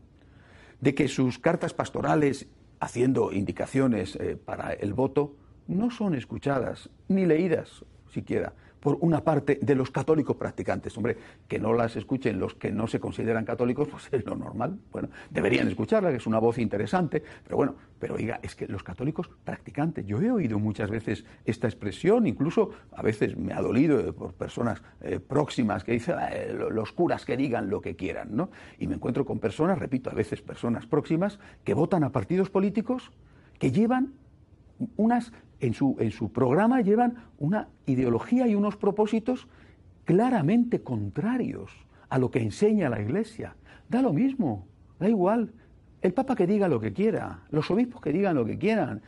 de 0.79 0.93
que 0.93 1.07
sus 1.07 1.39
cartas 1.39 1.73
pastorales, 1.73 2.47
haciendo 2.79 3.31
indicaciones 3.31 4.15
eh, 4.15 4.37
para 4.37 4.73
el 4.73 4.93
voto, 4.93 5.35
no 5.67 5.89
son 5.89 6.13
escuchadas 6.15 6.89
ni 7.07 7.25
leídas 7.25 7.83
siquiera 8.09 8.53
por 8.87 8.99
una 9.01 9.21
parte 9.21 9.59
de 9.61 9.75
los 9.75 9.91
católicos 9.91 10.37
practicantes. 10.37 10.95
Hombre, 10.95 11.17
que 11.45 11.59
no 11.59 11.73
las 11.73 11.97
escuchen 11.97 12.39
los 12.39 12.53
que 12.53 12.71
no 12.71 12.87
se 12.87 13.01
consideran 13.01 13.43
católicos, 13.43 13.85
pues 13.91 14.07
es 14.13 14.25
lo 14.25 14.33
normal. 14.37 14.79
Bueno, 14.93 15.09
deberían 15.29 15.67
escucharla, 15.67 16.09
que 16.09 16.15
es 16.15 16.25
una 16.25 16.39
voz 16.39 16.57
interesante, 16.57 17.21
pero 17.43 17.57
bueno, 17.57 17.75
pero 17.99 18.15
oiga, 18.15 18.39
es 18.41 18.55
que 18.55 18.65
los 18.65 18.83
católicos 18.83 19.29
practicantes, 19.43 20.05
yo 20.05 20.21
he 20.21 20.31
oído 20.31 20.57
muchas 20.57 20.89
veces 20.89 21.25
esta 21.43 21.67
expresión, 21.67 22.27
incluso 22.27 22.69
a 22.93 23.01
veces 23.01 23.35
me 23.35 23.51
ha 23.51 23.61
dolido 23.61 24.15
por 24.15 24.33
personas 24.35 24.81
eh, 25.01 25.19
próximas 25.19 25.83
que 25.83 25.91
dicen, 25.91 26.15
eh, 26.31 26.55
los 26.71 26.93
curas 26.93 27.25
que 27.25 27.35
digan 27.35 27.69
lo 27.69 27.81
que 27.81 27.97
quieran, 27.97 28.37
¿no? 28.37 28.51
Y 28.79 28.87
me 28.87 28.95
encuentro 28.95 29.25
con 29.25 29.39
personas, 29.39 29.79
repito, 29.79 30.09
a 30.09 30.13
veces 30.13 30.41
personas 30.41 30.85
próximas, 30.85 31.39
que 31.65 31.73
votan 31.73 32.05
a 32.05 32.13
partidos 32.13 32.49
políticos 32.49 33.11
que 33.59 33.69
llevan 33.69 34.13
unas 34.95 35.31
en 35.59 35.73
su, 35.73 35.95
en 35.99 36.11
su 36.11 36.31
programa 36.31 36.81
llevan 36.81 37.15
una 37.39 37.67
ideología 37.85 38.47
y 38.47 38.55
unos 38.55 38.77
propósitos 38.77 39.47
claramente 40.05 40.81
contrarios 40.81 41.71
a 42.09 42.17
lo 42.17 42.31
que 42.31 42.41
enseña 42.41 42.89
la 42.89 43.01
Iglesia. 43.01 43.55
Da 43.89 44.01
lo 44.01 44.13
mismo, 44.13 44.67
da 44.99 45.09
igual. 45.09 45.51
El 46.01 46.13
Papa 46.13 46.35
que 46.35 46.47
diga 46.47 46.67
lo 46.67 46.79
que 46.79 46.93
quiera, 46.93 47.41
los 47.49 47.69
obispos 47.71 48.01
que 48.01 48.13
digan 48.13 48.35
lo 48.35 48.45
que 48.45 48.57
quieran. 48.57 49.01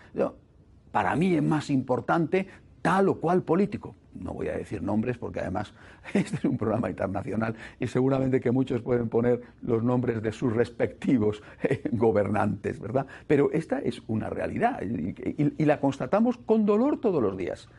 Para 0.91 1.15
mí 1.15 1.36
es 1.36 1.43
más 1.43 1.69
importante 1.69 2.47
tal 2.81 3.09
o 3.09 3.19
cual 3.19 3.43
político. 3.43 3.95
No 4.13 4.33
voy 4.33 4.47
a 4.47 4.57
decir 4.57 4.81
nombres 4.81 5.17
porque 5.17 5.39
además 5.39 5.73
este 6.13 6.37
es 6.37 6.45
un 6.45 6.57
programa 6.57 6.89
internacional 6.89 7.55
y 7.79 7.87
seguramente 7.87 8.39
que 8.39 8.51
muchos 8.51 8.81
pueden 8.81 9.09
poner 9.09 9.41
los 9.61 9.83
nombres 9.83 10.21
de 10.21 10.31
sus 10.31 10.53
respectivos 10.53 11.41
eh, 11.63 11.83
gobernantes, 11.91 12.79
¿verdad? 12.79 13.07
Pero 13.27 13.51
esta 13.51 13.79
es 13.79 14.01
una 14.07 14.29
realidad 14.29 14.81
y, 14.81 15.65
la 15.69 15.79
constatamos 15.79 16.37
con 16.37 16.65
dolor 16.65 16.99
todos 16.99 17.21
los 17.21 17.37
días. 17.37 17.69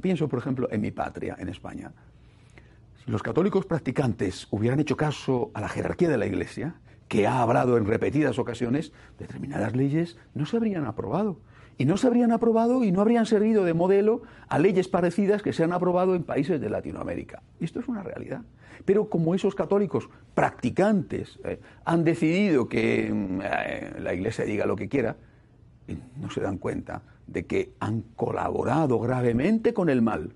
Pienso, 0.00 0.28
por 0.28 0.40
ejemplo, 0.40 0.68
en 0.72 0.80
mi 0.80 0.90
patria, 0.90 1.36
en 1.38 1.48
España. 1.48 1.92
Si 3.04 3.10
los 3.10 3.22
católicos 3.22 3.66
practicantes 3.66 4.48
hubieran 4.50 4.80
hecho 4.80 4.96
caso 4.96 5.52
a 5.54 5.60
la 5.60 5.68
jerarquía 5.68 6.08
de 6.08 6.18
la 6.18 6.26
Iglesia, 6.26 6.74
que 7.06 7.28
ha 7.28 7.40
hablado 7.40 7.76
en 7.76 7.86
repetidas 7.86 8.40
ocasiones, 8.40 8.92
determinadas 9.16 9.76
leyes 9.76 10.18
no 10.34 10.44
se 10.44 10.56
habrían 10.56 10.86
aprobado 10.86 11.38
y 11.78 11.84
no 11.84 11.96
se 11.96 12.06
habrían 12.06 12.32
aprobado 12.32 12.84
y 12.84 12.92
no 12.92 13.00
habrían 13.00 13.26
servido 13.26 13.64
de 13.64 13.74
modelo 13.74 14.22
a 14.48 14.58
leyes 14.58 14.88
parecidas 14.88 15.42
que 15.42 15.52
se 15.52 15.64
han 15.64 15.72
aprobado 15.72 16.14
en 16.14 16.24
países 16.24 16.60
de 16.60 16.70
Latinoamérica. 16.70 17.42
Esto 17.60 17.80
es 17.80 17.88
una 17.88 18.02
realidad. 18.02 18.42
Pero 18.84 19.08
como 19.08 19.34
esos 19.34 19.54
católicos 19.54 20.08
practicantes 20.34 21.38
eh, 21.44 21.60
han 21.84 22.04
decidido 22.04 22.68
que 22.68 23.10
mm, 23.12 23.40
eh, 23.42 23.96
la 24.00 24.14
Iglesia 24.14 24.44
diga 24.44 24.66
lo 24.66 24.76
que 24.76 24.88
quiera, 24.88 25.16
no 26.20 26.30
se 26.30 26.40
dan 26.40 26.58
cuenta 26.58 27.02
de 27.26 27.46
que 27.46 27.72
han 27.80 28.02
colaborado 28.16 28.98
gravemente 28.98 29.74
con 29.74 29.88
el 29.88 30.02
mal 30.02 30.32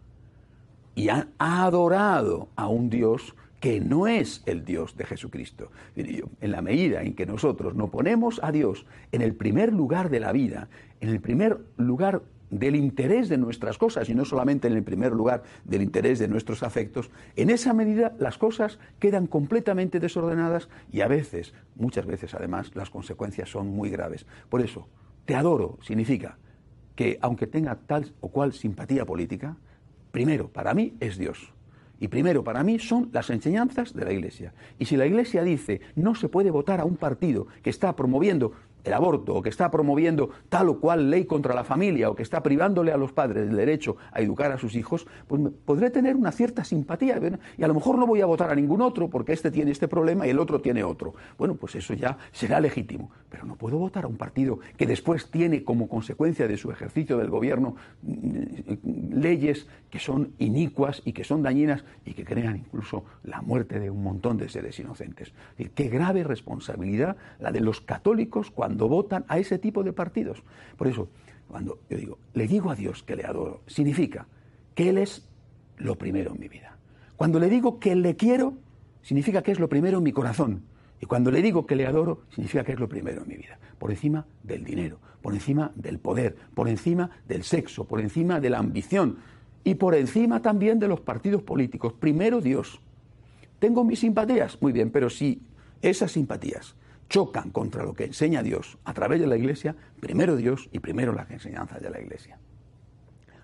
y 0.95 1.09
han 1.09 1.31
adorado 1.39 2.49
a 2.57 2.69
un 2.69 2.91
Dios 2.91 3.35
que 3.61 3.81
no 3.81 4.07
es 4.07 4.43
el 4.47 4.65
Dios 4.65 4.97
de 4.97 5.05
Jesucristo. 5.05 5.71
En 5.95 6.51
la 6.51 6.63
medida 6.63 7.03
en 7.03 7.15
que 7.15 7.27
nosotros 7.27 7.75
no 7.75 7.91
ponemos 7.91 8.41
a 8.43 8.53
Dios 8.53 8.87
en 9.13 9.21
el 9.21 9.35
primer 9.35 9.73
lugar 9.73 10.09
de 10.09 10.21
la 10.21 10.33
vida, 10.33 10.69
en 11.01 11.09
el 11.09 11.21
primer 11.21 11.59
lugar 11.77 12.23
del 12.51 12.75
interés 12.75 13.29
de 13.29 13.39
nuestras 13.39 13.79
cosas 13.79 14.09
y 14.09 14.15
no 14.15 14.25
solamente 14.25 14.69
en 14.69 14.75
el 14.75 14.83
primer 14.83 15.13
lugar 15.13 15.43
del 15.65 15.83
interés 15.83 16.19
de 16.19 16.29
nuestros 16.29 16.63
afectos, 16.63 17.11
en 17.37 17.49
esa 17.49 17.73
medida 17.73 18.13
las 18.19 18.39
cosas 18.39 18.79
quedan 18.99 19.27
completamente 19.27 20.01
desordenadas 20.01 20.69
y 20.91 21.01
a 21.01 21.09
veces, 21.09 21.55
muchas 21.77 22.07
veces 22.07 22.35
además, 22.35 22.73
las 22.75 22.91
consecuencias 22.91 23.49
son 23.49 23.69
muy 23.69 23.89
graves. 23.89 24.27
Por 24.49 24.61
eso, 24.61 24.89
te 25.25 25.35
adoro 25.37 25.79
significa 25.83 26.39
que 26.97 27.19
aunque 27.23 27.47
tenga 27.47 27.77
tal 27.77 28.13
o 28.21 28.29
cual 28.29 28.53
simpatía 28.53 29.07
política, 29.07 29.57
primero, 30.11 30.49
para 30.49 30.75
mí 30.75 30.95
es 31.01 31.17
Dios. 31.17 31.53
Y 32.01 32.09
primero, 32.09 32.43
para 32.43 32.65
mí, 32.65 32.79
son 32.79 33.11
las 33.13 33.29
enseñanzas 33.29 33.93
de 33.93 34.07
la 34.07 34.13
Iglesia. 34.13 34.55
Y 34.79 34.87
si 34.87 34.97
la 34.97 35.07
Iglesia 35.07 35.43
dice 35.43 35.83
no 35.95 36.15
se 36.15 36.31
puede 36.31 36.51
votar 36.51 36.81
a 36.81 36.87
un 36.87 36.97
partido 36.97 37.47
que 37.63 37.71
está 37.71 37.95
promoviendo 37.95 38.53
el 38.85 38.93
aborto 38.93 39.35
o 39.35 39.43
que 39.43 39.49
está 39.49 39.71
promoviendo 39.71 40.31
tal 40.49 40.69
o 40.69 40.81
cual 40.81 41.11
ley 41.11 41.25
contra 41.25 41.55
la 41.55 41.65
familia 41.65 42.11
o 42.11 42.15
que 42.15 42.23
está 42.23 42.43
privándole 42.43 42.93
a 42.93 42.97
los 42.97 43.13
padres 43.13 43.47
del 43.47 43.57
derecho 43.57 43.97
a 44.13 44.21
educar 44.21 44.53
a 44.53 44.59
sus 44.59 44.75
hijos, 44.75 45.07
pues 45.27 45.43
podré 45.65 45.91
tener 45.91 46.17
una 46.17 46.33
cierta 46.33 46.65
simpatía 46.65 47.11
y 47.57 47.65
a 47.65 47.69
lo 47.69 47.75
mejor 47.75 47.99
no 47.99 48.07
voy 48.07 48.21
a 48.21 48.27
votar 48.27 48.51
a 48.51 48.55
ningún 48.55 48.81
otro 48.81 49.09
porque 49.09 49.33
este 49.33 49.51
tiene 49.51 49.71
este 49.71 49.89
problema 49.89 50.27
y 50.27 50.31
el 50.31 50.39
otro 50.39 50.61
tiene 50.61 50.85
otro. 50.85 51.15
Bueno, 51.39 51.55
pues 51.55 51.75
eso 51.75 51.95
ya 51.95 52.17
será 52.33 52.61
legítimo, 52.61 53.11
pero 53.29 53.45
no 53.45 53.57
puedo 53.57 53.79
votar 53.79 54.05
a 54.05 54.07
un 54.07 54.17
partido 54.17 54.61
que 54.77 54.87
después 54.87 55.31
tiene 55.31 55.65
como 55.65 55.89
consecuencia 55.89 56.47
de 56.47 56.57
su 56.57 56.71
ejercicio 56.71 57.19
del 57.19 57.31
gobierno 57.31 57.77
mm, 58.03 59.15
leyes 59.15 59.67
que 59.91 59.99
son 59.99 60.33
inicuas 60.39 61.03
y 61.05 61.13
que 61.13 61.25
son 61.25 61.43
dañinas 61.43 61.85
y 62.05 62.15
que 62.15 62.25
crean 62.25 62.57
incluso 62.57 63.05
la 63.25 63.43
muerte 63.43 63.81
de 63.81 63.91
un 63.91 64.03
montón 64.03 64.39
de 64.39 64.49
seres 64.49 64.79
inocentes. 64.79 65.33
qué 65.75 65.89
grave 65.89 66.25
responsabilidad 66.25 67.17
la 67.39 67.51
de 67.51 67.61
los 67.61 67.81
católicos 67.81 68.51
cuando 68.51 68.70
cuando 68.71 68.87
votan 68.87 69.25
a 69.27 69.37
ese 69.37 69.59
tipo 69.59 69.83
de 69.83 69.93
partidos. 69.93 70.45
Por 70.77 70.87
eso, 70.87 71.09
cuando 71.49 71.81
yo 71.91 71.97
digo, 71.97 72.19
le 72.35 72.47
digo 72.47 72.71
a 72.71 72.77
Dios 72.77 73.03
que 73.03 73.17
le 73.17 73.25
adoro, 73.25 73.63
significa 73.67 74.29
que 74.77 74.91
Él 74.91 74.99
es 74.99 75.29
lo 75.79 75.99
primero 75.99 76.31
en 76.33 76.39
mi 76.39 76.47
vida. 76.47 76.77
Cuando 77.17 77.41
le 77.41 77.51
digo 77.51 77.81
que 77.81 77.97
le 77.97 78.15
quiero, 78.15 78.55
significa 79.03 79.43
que 79.43 79.51
es 79.51 79.59
lo 79.59 79.69
primero 79.69 79.99
en 79.99 80.05
mi 80.05 80.13
corazón. 80.13 80.63
Y 81.01 81.07
cuando 81.07 81.33
le 81.33 81.43
digo 81.43 81.67
que 81.67 81.75
le 81.75 81.85
adoro, 81.85 82.21
significa 82.31 82.63
que 82.63 82.71
es 82.71 82.79
lo 82.79 82.89
primero 82.89 83.23
en 83.23 83.29
mi 83.29 83.35
vida. 83.35 83.59
Por 83.77 83.91
encima 83.91 84.25
del 84.45 84.63
dinero, 84.63 84.99
por 85.21 85.35
encima 85.35 85.73
del 85.75 85.99
poder, 85.99 86.37
por 86.55 86.69
encima 86.69 87.11
del 87.27 87.43
sexo, 87.43 87.89
por 87.89 88.01
encima 88.01 88.39
de 88.39 88.51
la 88.51 88.59
ambición 88.59 89.17
y 89.65 89.75
por 89.75 89.97
encima 89.97 90.43
también 90.43 90.79
de 90.79 90.87
los 90.87 91.01
partidos 91.01 91.43
políticos. 91.43 91.93
Primero 91.95 92.41
Dios. 92.41 92.81
Tengo 93.59 93.83
mis 93.83 93.99
simpatías, 93.99 94.63
muy 94.63 94.71
bien, 94.71 94.93
pero 94.93 95.11
si 95.11 95.43
esas 95.83 96.13
simpatías 96.13 96.77
chocan 97.11 97.51
contra 97.51 97.85
lo 97.85 97.93
que 97.93 98.05
enseña 98.05 98.43
Dios 98.43 98.79
a 98.85 98.95
través 98.95 99.21
de 99.21 99.27
la 99.27 99.37
Iglesia, 99.37 99.77
primero 100.01 100.37
Dios 100.37 100.71
y 100.73 100.79
primero 100.79 101.13
las 101.13 101.31
enseñanzas 101.31 101.83
de 101.83 101.91
la 101.91 102.01
Iglesia. 102.01 102.39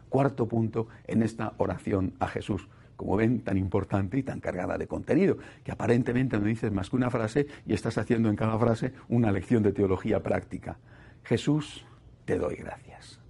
Cuarto 0.09 0.47
punto 0.47 0.87
en 1.07 1.23
esta 1.23 1.53
oración 1.59 2.15
a 2.21 2.29
Jesús, 2.29 2.69
como 2.95 3.17
ven, 3.17 3.41
tan 3.43 3.59
importante 3.59 4.17
y 4.19 4.23
tan 4.23 4.41
cargada 4.41 4.79
de 4.79 4.87
contenido, 4.87 5.37
que 5.65 5.73
aparentemente 5.73 6.39
no 6.39 6.47
dices 6.47 6.73
más 6.73 6.89
que 6.89 6.97
una 6.97 7.11
frase 7.11 7.49
y 7.67 7.75
estás 7.75 7.99
haciendo 7.99 8.31
en 8.31 8.37
cada 8.37 8.57
frase 8.59 8.93
una 9.09 9.33
lección 9.33 9.63
de 9.63 9.73
teología 9.73 10.23
práctica. 10.23 10.79
Jesús, 11.25 11.85
te 12.25 12.39
doy 12.39 12.55
gracias. 12.55 13.21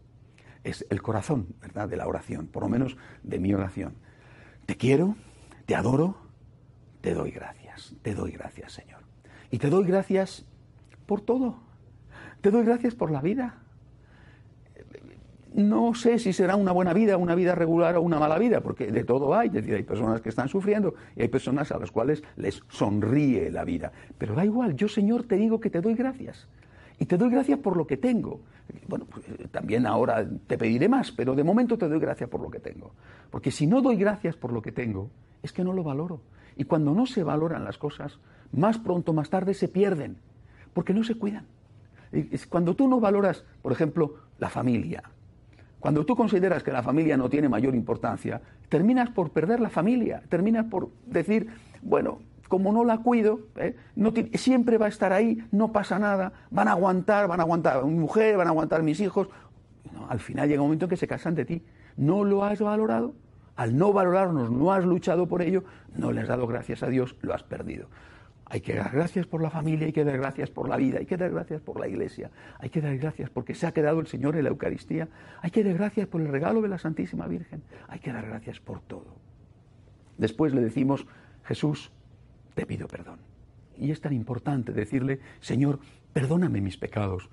Es 0.63 0.87
el 0.91 1.01
corazón, 1.01 1.49
¿verdad?, 1.61 1.89
de 1.89 1.97
la 1.97 2.07
oración, 2.07 2.47
por 2.47 2.63
lo 2.63 2.69
menos 2.69 2.97
de 3.23 3.39
mi 3.39 3.55
oración. 3.55 3.95
Te 4.67 4.77
quiero, 4.77 5.17
te 5.65 5.75
adoro, 5.75 6.19
te 7.01 7.15
doy 7.15 7.31
gracias, 7.31 7.95
te 8.03 8.15
doy 8.15 8.33
gracias, 8.33 8.73
Señor. 8.73 8.96
Y 9.51 9.59
te 9.59 9.71
doy 9.71 9.85
gracias 9.85 10.45
por 11.07 11.21
todo. 11.21 11.57
Te 12.41 12.51
doy 12.51 12.65
gracias 12.65 12.95
por 12.95 13.11
la 13.11 13.21
vida. 13.21 13.59
No 15.55 15.95
sé 15.95 16.19
si 16.19 16.35
será 16.35 16.55
una 16.55 16.73
buena 16.73 16.93
vida, 16.93 17.17
una 17.17 17.35
vida 17.35 17.55
regular 17.55 17.97
o 17.97 18.03
una 18.03 18.19
mala 18.19 18.39
vida, 18.39 18.61
porque 18.61 18.93
de 18.93 19.05
todo 19.05 19.35
hay. 19.35 19.49
Es 19.49 19.55
decir, 19.55 19.75
hay 19.75 19.85
personas 19.85 20.21
que 20.21 20.29
están 20.29 20.49
sufriendo 20.49 20.95
y 21.17 21.23
hay 21.23 21.29
personas 21.29 21.73
a 21.73 21.79
las 21.79 21.91
cuales 21.91 22.23
les 22.37 22.63
sonríe 22.69 23.51
la 23.51 23.65
vida. 23.65 23.91
Pero 24.19 24.35
da 24.35 24.45
igual, 24.45 24.77
yo 24.77 24.87
Señor 24.87 25.23
te 25.25 25.37
digo 25.37 25.59
que 25.59 25.71
te 25.71 25.81
doy 25.81 25.95
gracias. 25.95 26.47
Y 26.99 27.07
te 27.07 27.17
doy 27.17 27.31
gracias 27.31 27.59
por 27.59 27.77
lo 27.77 27.87
que 27.87 27.97
tengo. 27.97 28.41
Bueno, 28.89 29.07
pues, 29.11 29.27
eh, 29.29 29.49
también 29.51 29.87
ahora 29.87 30.27
te 30.47 30.59
pediré 30.59 30.89
más, 30.89 31.13
pero 31.13 31.35
de 31.35 31.45
momento 31.45 31.77
te 31.77 31.89
doy 31.89 32.01
gracias 32.01 32.29
por 32.29 32.41
lo 32.41 32.51
que 32.51 32.59
tengo. 32.59 32.93
Porque 33.31 33.51
si 33.51 33.67
no 33.67 33.83
doy 33.83 33.97
gracias 33.97 34.37
por 34.37 34.53
lo 34.53 34.63
que 34.63 34.73
tengo, 34.73 35.11
es 35.43 35.53
que 35.53 35.65
no 35.65 35.73
lo 35.73 35.83
valoro. 35.83 36.21
Y 36.57 36.65
cuando 36.65 36.95
no 36.95 37.07
se 37.07 37.23
valoran 37.23 37.65
las 37.65 37.79
cosas, 37.79 38.19
más 38.53 38.79
pronto, 38.79 39.13
más 39.13 39.31
tarde 39.31 39.55
se 39.55 39.69
pierden, 39.69 40.17
porque 40.73 40.95
no 40.95 41.05
se 41.05 41.15
cuidan. 41.15 41.47
Cuando 42.49 42.75
tú 42.75 42.89
no 42.89 43.01
valoras, 43.01 43.45
por 43.63 43.73
ejemplo, 43.73 44.15
la 44.39 44.49
familia, 44.49 45.03
cuando 45.81 46.05
tú 46.07 46.17
consideras 46.17 46.63
que 46.63 46.73
la 46.73 46.83
familia 46.83 47.17
no 47.17 47.29
tiene 47.29 47.49
mayor 47.49 47.75
importancia, 47.75 48.41
terminas 48.69 49.11
por 49.11 49.31
perder 49.31 49.61
la 49.61 49.69
familia, 49.69 50.23
terminas 50.29 50.67
por 50.67 50.91
decir, 51.07 51.49
bueno, 51.83 52.19
como 52.49 52.73
no 52.73 52.85
la 52.85 52.99
cuido, 52.99 53.41
¿eh? 53.57 53.77
siempre 54.35 54.79
va 54.79 54.87
a 54.87 54.89
estar 54.89 55.13
ahí, 55.13 55.39
no 55.53 55.73
pasa 55.73 55.99
nada, 55.99 56.33
van 56.51 56.69
a 56.69 56.73
aguantar, 56.73 57.29
van 57.29 57.41
a 57.41 57.43
aguantar 57.43 57.85
mi 57.85 57.95
mujer, 57.95 58.37
van 58.37 58.47
a 58.47 58.51
aguantar 58.51 58.83
mis 58.83 59.01
hijos. 59.01 59.29
al 60.09 60.21
final 60.21 60.49
llega 60.49 60.63
un 60.63 60.69
momento 60.69 60.87
en 60.87 60.91
que 60.91 60.97
se 60.97 61.07
casan 61.07 61.35
de 61.35 61.45
ti. 61.45 61.63
¿No 61.97 62.25
lo 62.25 62.45
has 62.45 62.61
valorado? 62.61 63.15
Al 63.57 63.77
no 63.77 63.93
valorarnos, 63.93 64.51
no 64.51 64.73
has 64.73 64.85
luchado 64.85 65.27
por 65.27 65.43
ello, 65.43 65.65
no 65.97 66.13
le 66.13 66.21
has 66.21 66.29
dado 66.29 66.47
gracias 66.47 66.83
a 66.83 66.89
Dios, 66.89 67.17
lo 67.23 67.35
has 67.35 67.43
perdido. 67.43 67.89
Hay 68.49 68.61
que 68.61 68.75
dar 68.75 68.93
gracias 68.93 69.27
por 69.27 69.43
la 69.43 69.51
familia, 69.51 69.87
hay 69.87 69.93
que 69.93 70.05
dar 70.05 70.19
gracias 70.19 70.51
por 70.51 70.69
la 70.69 70.77
vida, 70.77 70.99
hay 70.99 71.07
que 71.07 71.17
dar 71.17 71.33
gracias 71.33 71.61
por 71.63 71.81
la 71.81 71.89
iglesia, 71.89 72.31
hay 72.61 72.71
que 72.71 72.81
dar 72.81 72.97
gracias 72.97 73.29
porque 73.29 73.57
se 73.57 73.67
ha 73.67 73.73
quedado 73.73 73.99
el 73.99 74.07
Señor 74.07 74.37
en 74.37 74.45
la 74.45 74.51
Eucaristía, 74.51 75.09
hay 75.43 75.51
que 75.51 75.65
dar 75.65 75.75
gracias 75.75 76.07
por 76.07 76.21
el 76.21 76.29
regalo 76.29 76.63
de 76.63 76.69
la 76.69 76.79
Santísima 76.79 77.27
Virgen, 77.27 77.63
hay 77.89 77.99
que 77.99 78.13
dar 78.13 78.27
gracias 78.27 78.61
por 78.61 78.81
todo. 78.81 79.17
Después 80.17 80.55
le 80.55 80.61
decimos, 80.61 81.07
Jesús, 81.45 81.91
te 82.55 82.67
pido 82.67 82.87
perdón. 82.87 83.19
Y 83.77 83.91
es 83.91 84.01
tan 84.01 84.13
importante 84.13 84.73
decirle, 84.73 85.19
Señor, 85.41 85.81
perdóname 86.13 86.61
mis 86.61 86.77
pecados, 86.77 87.29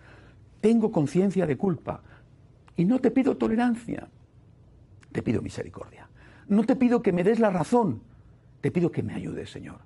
tengo 0.61 0.91
conciencia 0.91 1.45
de 1.45 1.57
culpa 1.57 2.01
y 2.75 2.85
no 2.85 2.99
te 2.99 3.11
pido 3.11 3.37
tolerancia, 3.37 4.07
te 5.11 5.21
pido 5.21 5.41
misericordia. 5.41 6.09
No 6.53 6.63
te 6.63 6.75
pido 6.75 7.01
que 7.01 7.11
me 7.11 7.23
des 7.23 7.39
la 7.39 7.49
razón, 7.49 8.01
te 8.61 8.71
pido 8.71 8.91
que 8.91 9.03
me 9.03 9.13
ayudes, 9.13 9.49
Señor 9.49 9.81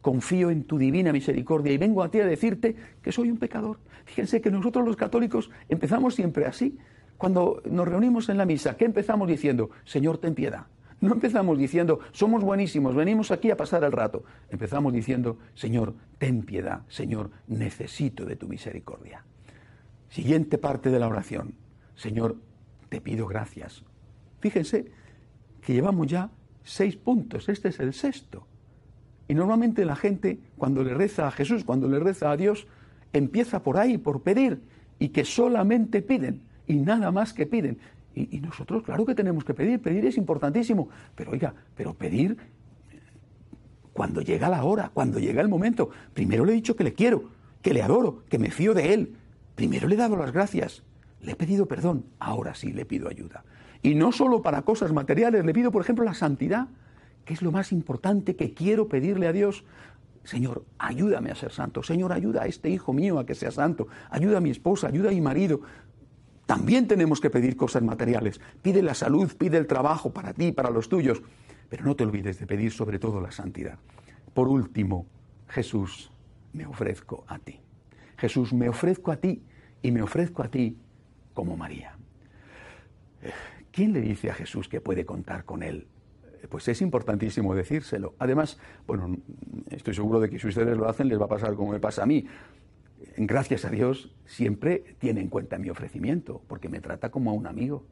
confío 0.00 0.50
en 0.50 0.64
tu 0.64 0.78
divina 0.78 1.12
misericordia 1.12 1.72
y 1.72 1.78
vengo 1.78 2.02
a 2.02 2.10
ti 2.10 2.20
a 2.20 2.26
decirte 2.26 2.74
que 3.02 3.12
soy 3.12 3.30
un 3.30 3.38
pecador. 3.38 3.78
Fíjense 4.04 4.40
que 4.40 4.50
nosotros 4.50 4.84
los 4.84 4.96
católicos 4.96 5.50
empezamos 5.68 6.14
siempre 6.14 6.46
así. 6.46 6.78
Cuando 7.16 7.62
nos 7.66 7.86
reunimos 7.86 8.28
en 8.28 8.38
la 8.38 8.46
misa, 8.46 8.76
¿qué 8.76 8.86
empezamos 8.86 9.28
diciendo? 9.28 9.70
Señor, 9.84 10.18
ten 10.18 10.34
piedad. 10.34 10.66
No 11.00 11.12
empezamos 11.12 11.58
diciendo, 11.58 12.00
somos 12.12 12.42
buenísimos, 12.42 12.94
venimos 12.94 13.30
aquí 13.30 13.50
a 13.50 13.56
pasar 13.56 13.84
el 13.84 13.92
rato. 13.92 14.24
Empezamos 14.50 14.92
diciendo, 14.92 15.38
Señor, 15.54 15.94
ten 16.18 16.42
piedad, 16.42 16.82
Señor, 16.88 17.30
necesito 17.46 18.26
de 18.26 18.36
tu 18.36 18.48
misericordia. 18.48 19.24
Siguiente 20.08 20.58
parte 20.58 20.90
de 20.90 20.98
la 20.98 21.08
oración, 21.08 21.54
Señor, 21.94 22.36
te 22.88 23.00
pido 23.00 23.26
gracias. 23.26 23.82
Fíjense 24.40 24.90
que 25.60 25.72
llevamos 25.72 26.06
ya 26.06 26.30
seis 26.62 26.96
puntos, 26.96 27.48
este 27.48 27.68
es 27.68 27.80
el 27.80 27.92
sexto. 27.92 28.46
Y 29.28 29.34
normalmente 29.34 29.84
la 29.84 29.96
gente, 29.96 30.40
cuando 30.58 30.82
le 30.82 30.94
reza 30.94 31.28
a 31.28 31.30
Jesús, 31.30 31.64
cuando 31.64 31.88
le 31.88 32.00
reza 32.00 32.30
a 32.30 32.36
Dios, 32.36 32.66
empieza 33.12 33.62
por 33.62 33.76
ahí, 33.76 33.98
por 33.98 34.22
pedir, 34.22 34.60
y 34.98 35.10
que 35.10 35.24
solamente 35.24 36.02
piden, 36.02 36.42
y 36.66 36.74
nada 36.74 37.10
más 37.12 37.32
que 37.32 37.46
piden. 37.46 37.78
Y, 38.14 38.40
nosotros, 38.40 38.82
claro 38.82 39.06
que 39.06 39.14
tenemos 39.14 39.44
que 39.44 39.54
pedir, 39.54 39.80
pedir 39.80 40.04
es 40.04 40.16
importantísimo, 40.16 40.88
pero 41.14 41.30
oiga, 41.30 41.54
pero 41.76 41.94
pedir 41.94 42.36
cuando 43.92 44.20
llega 44.20 44.48
la 44.48 44.64
hora, 44.64 44.90
cuando 44.92 45.20
llega 45.20 45.40
el 45.42 45.48
momento. 45.48 45.90
Primero 46.12 46.44
le 46.44 46.52
he 46.52 46.54
dicho 46.56 46.74
que 46.74 46.84
le 46.84 46.92
quiero, 46.92 47.30
que 47.62 47.72
le 47.72 47.82
adoro, 47.82 48.24
que 48.28 48.38
me 48.38 48.50
fío 48.50 48.74
de 48.74 48.94
él. 48.94 49.16
Primero 49.54 49.86
le 49.86 49.94
he 49.94 49.98
dado 49.98 50.16
las 50.16 50.32
gracias, 50.32 50.82
le 51.20 51.32
he 51.32 51.36
pedido 51.36 51.66
perdón, 51.66 52.04
ahora 52.18 52.54
sí 52.54 52.72
le 52.72 52.84
pido 52.84 53.08
ayuda. 53.08 53.44
Y 53.82 53.94
no 53.94 54.12
solo 54.12 54.42
para 54.42 54.62
cosas 54.62 54.92
materiales, 54.92 55.44
le 55.44 55.54
pido, 55.54 55.70
por 55.70 55.82
ejemplo, 55.82 56.04
la 56.04 56.14
santidad, 56.14 56.68
que 57.24 57.34
es 57.34 57.42
lo 57.42 57.50
más 57.50 57.72
importante 57.72 58.36
que 58.36 58.52
quiero 58.52 58.88
pedirle 58.88 59.26
a 59.26 59.32
Dios. 59.32 59.64
Señor, 60.24 60.64
ayúdame 60.78 61.30
a 61.30 61.34
ser 61.34 61.52
santo. 61.52 61.82
Señor, 61.82 62.12
ayuda 62.12 62.42
a 62.42 62.46
este 62.46 62.68
hijo 62.68 62.92
mío 62.92 63.18
a 63.18 63.24
que 63.24 63.34
sea 63.34 63.50
santo. 63.50 63.88
Ayuda 64.10 64.38
a 64.38 64.40
mi 64.40 64.50
esposa, 64.50 64.88
ayuda 64.88 65.08
a 65.08 65.12
mi 65.12 65.20
marido. 65.20 65.62
También 66.44 66.88
tenemos 66.88 67.20
que 67.20 67.30
pedir 67.30 67.56
cosas 67.56 67.82
materiales. 67.82 68.40
Pide 68.60 68.82
la 68.82 68.94
salud, 68.94 69.32
pide 69.38 69.56
el 69.56 69.66
trabajo 69.66 70.12
para 70.12 70.34
ti, 70.34 70.52
para 70.52 70.70
los 70.70 70.88
tuyos. 70.88 71.22
Pero 71.68 71.84
no 71.84 71.94
te 71.94 72.04
olvides 72.04 72.38
de 72.38 72.46
pedir 72.46 72.72
sobre 72.72 72.98
todo 72.98 73.20
la 73.20 73.30
santidad. 73.30 73.78
Por 74.34 74.48
último, 74.48 75.06
Jesús, 75.48 76.10
me 76.52 76.66
ofrezco 76.66 77.24
a 77.28 77.38
ti. 77.38 77.60
Jesús, 78.16 78.52
me 78.52 78.68
ofrezco 78.68 79.12
a 79.12 79.16
ti 79.16 79.42
y 79.80 79.90
me 79.92 80.02
ofrezco 80.02 80.42
a 80.42 80.48
ti 80.48 80.76
como 81.32 81.56
María. 81.56 81.96
¿Quién 83.72 83.92
le 83.92 84.00
dice 84.00 84.30
a 84.30 84.34
Jesús 84.34 84.68
que 84.68 84.80
puede 84.80 85.04
contar 85.04 85.44
con 85.44 85.62
él? 85.62 85.86
Pues 86.48 86.66
es 86.68 86.80
importantísimo 86.80 87.54
decírselo. 87.54 88.14
Además, 88.18 88.58
bueno, 88.86 89.16
estoy 89.70 89.94
seguro 89.94 90.20
de 90.20 90.30
que 90.30 90.38
si 90.38 90.48
ustedes 90.48 90.76
lo 90.76 90.88
hacen 90.88 91.08
les 91.08 91.20
va 91.20 91.26
a 91.26 91.28
pasar 91.28 91.54
como 91.54 91.72
me 91.72 91.80
pasa 91.80 92.02
a 92.02 92.06
mí. 92.06 92.26
Gracias 93.16 93.64
a 93.64 93.70
Dios 93.70 94.14
siempre 94.26 94.96
tiene 94.98 95.20
en 95.20 95.28
cuenta 95.28 95.58
mi 95.58 95.70
ofrecimiento, 95.70 96.42
porque 96.48 96.68
me 96.68 96.80
trata 96.80 97.10
como 97.10 97.30
a 97.30 97.34
un 97.34 97.46
amigo 97.46 97.84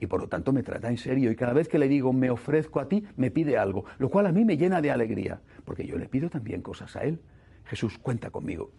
y 0.00 0.06
por 0.06 0.20
lo 0.20 0.28
tanto 0.28 0.52
me 0.52 0.62
trata 0.62 0.88
en 0.88 0.98
serio 0.98 1.30
y 1.30 1.36
cada 1.36 1.52
vez 1.52 1.68
que 1.68 1.78
le 1.78 1.88
digo 1.88 2.12
me 2.12 2.30
ofrezco 2.30 2.80
a 2.80 2.88
ti, 2.88 3.04
me 3.16 3.30
pide 3.30 3.56
algo, 3.56 3.84
lo 3.98 4.10
cual 4.10 4.26
a 4.26 4.32
mí 4.32 4.44
me 4.44 4.56
llena 4.56 4.82
de 4.82 4.90
alegría, 4.90 5.40
porque 5.64 5.86
yo 5.86 5.96
le 5.96 6.08
pido 6.08 6.28
también 6.28 6.62
cosas 6.62 6.94
a 6.96 7.04
Él. 7.04 7.20
Jesús, 7.64 7.98
cuenta 7.98 8.30
conmigo. 8.30 8.70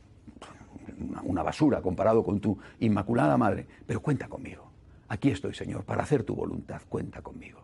Una 1.24 1.44
basura 1.44 1.82
comparado 1.82 2.24
con 2.24 2.40
tu 2.40 2.58
Inmaculada 2.80 3.38
Madre, 3.38 3.66
pero 3.86 4.02
cuenta 4.02 4.28
conmigo. 4.28 4.65
Aquí 5.08 5.30
estoy, 5.30 5.54
Señor, 5.54 5.84
para 5.84 6.04
hacer 6.04 6.24
tu 6.24 6.36
voluntad, 6.36 6.82
cuenta 6.90 7.22
conmigo. 7.22 7.62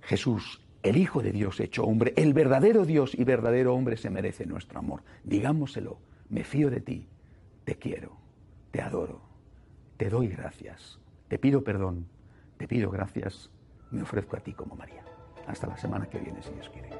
Jesús, 0.00 0.62
el 0.82 0.96
Hijo 0.96 1.22
de 1.22 1.32
Dios 1.32 1.60
hecho 1.60 1.84
hombre, 1.84 2.12
el 2.16 2.32
verdadero 2.32 2.84
Dios 2.84 3.14
y 3.14 3.24
verdadero 3.24 3.74
hombre 3.74 3.96
se 3.96 4.10
merece 4.10 4.46
nuestro 4.46 4.78
amor. 4.78 5.02
Digámoselo, 5.24 5.98
me 6.28 6.44
fío 6.44 6.70
de 6.70 6.80
ti, 6.80 7.08
te 7.64 7.76
quiero, 7.76 8.16
te 8.70 8.80
adoro, 8.80 9.20
te 9.96 10.08
doy 10.08 10.28
gracias, 10.28 10.98
te 11.28 11.38
pido 11.38 11.64
perdón 11.64 12.06
te 12.56 12.66
pido 12.66 12.90
gracias, 12.90 13.50
me 13.90 14.02
ofrezco 14.02 14.36
a 14.36 14.40
ti 14.40 14.52
como 14.52 14.74
María. 14.76 15.04
Hasta 15.46 15.66
la 15.66 15.76
semana 15.76 16.06
que 16.06 16.18
viene, 16.18 16.42
si 16.42 16.50
Dios 16.52 16.70
quiere. 16.70 16.90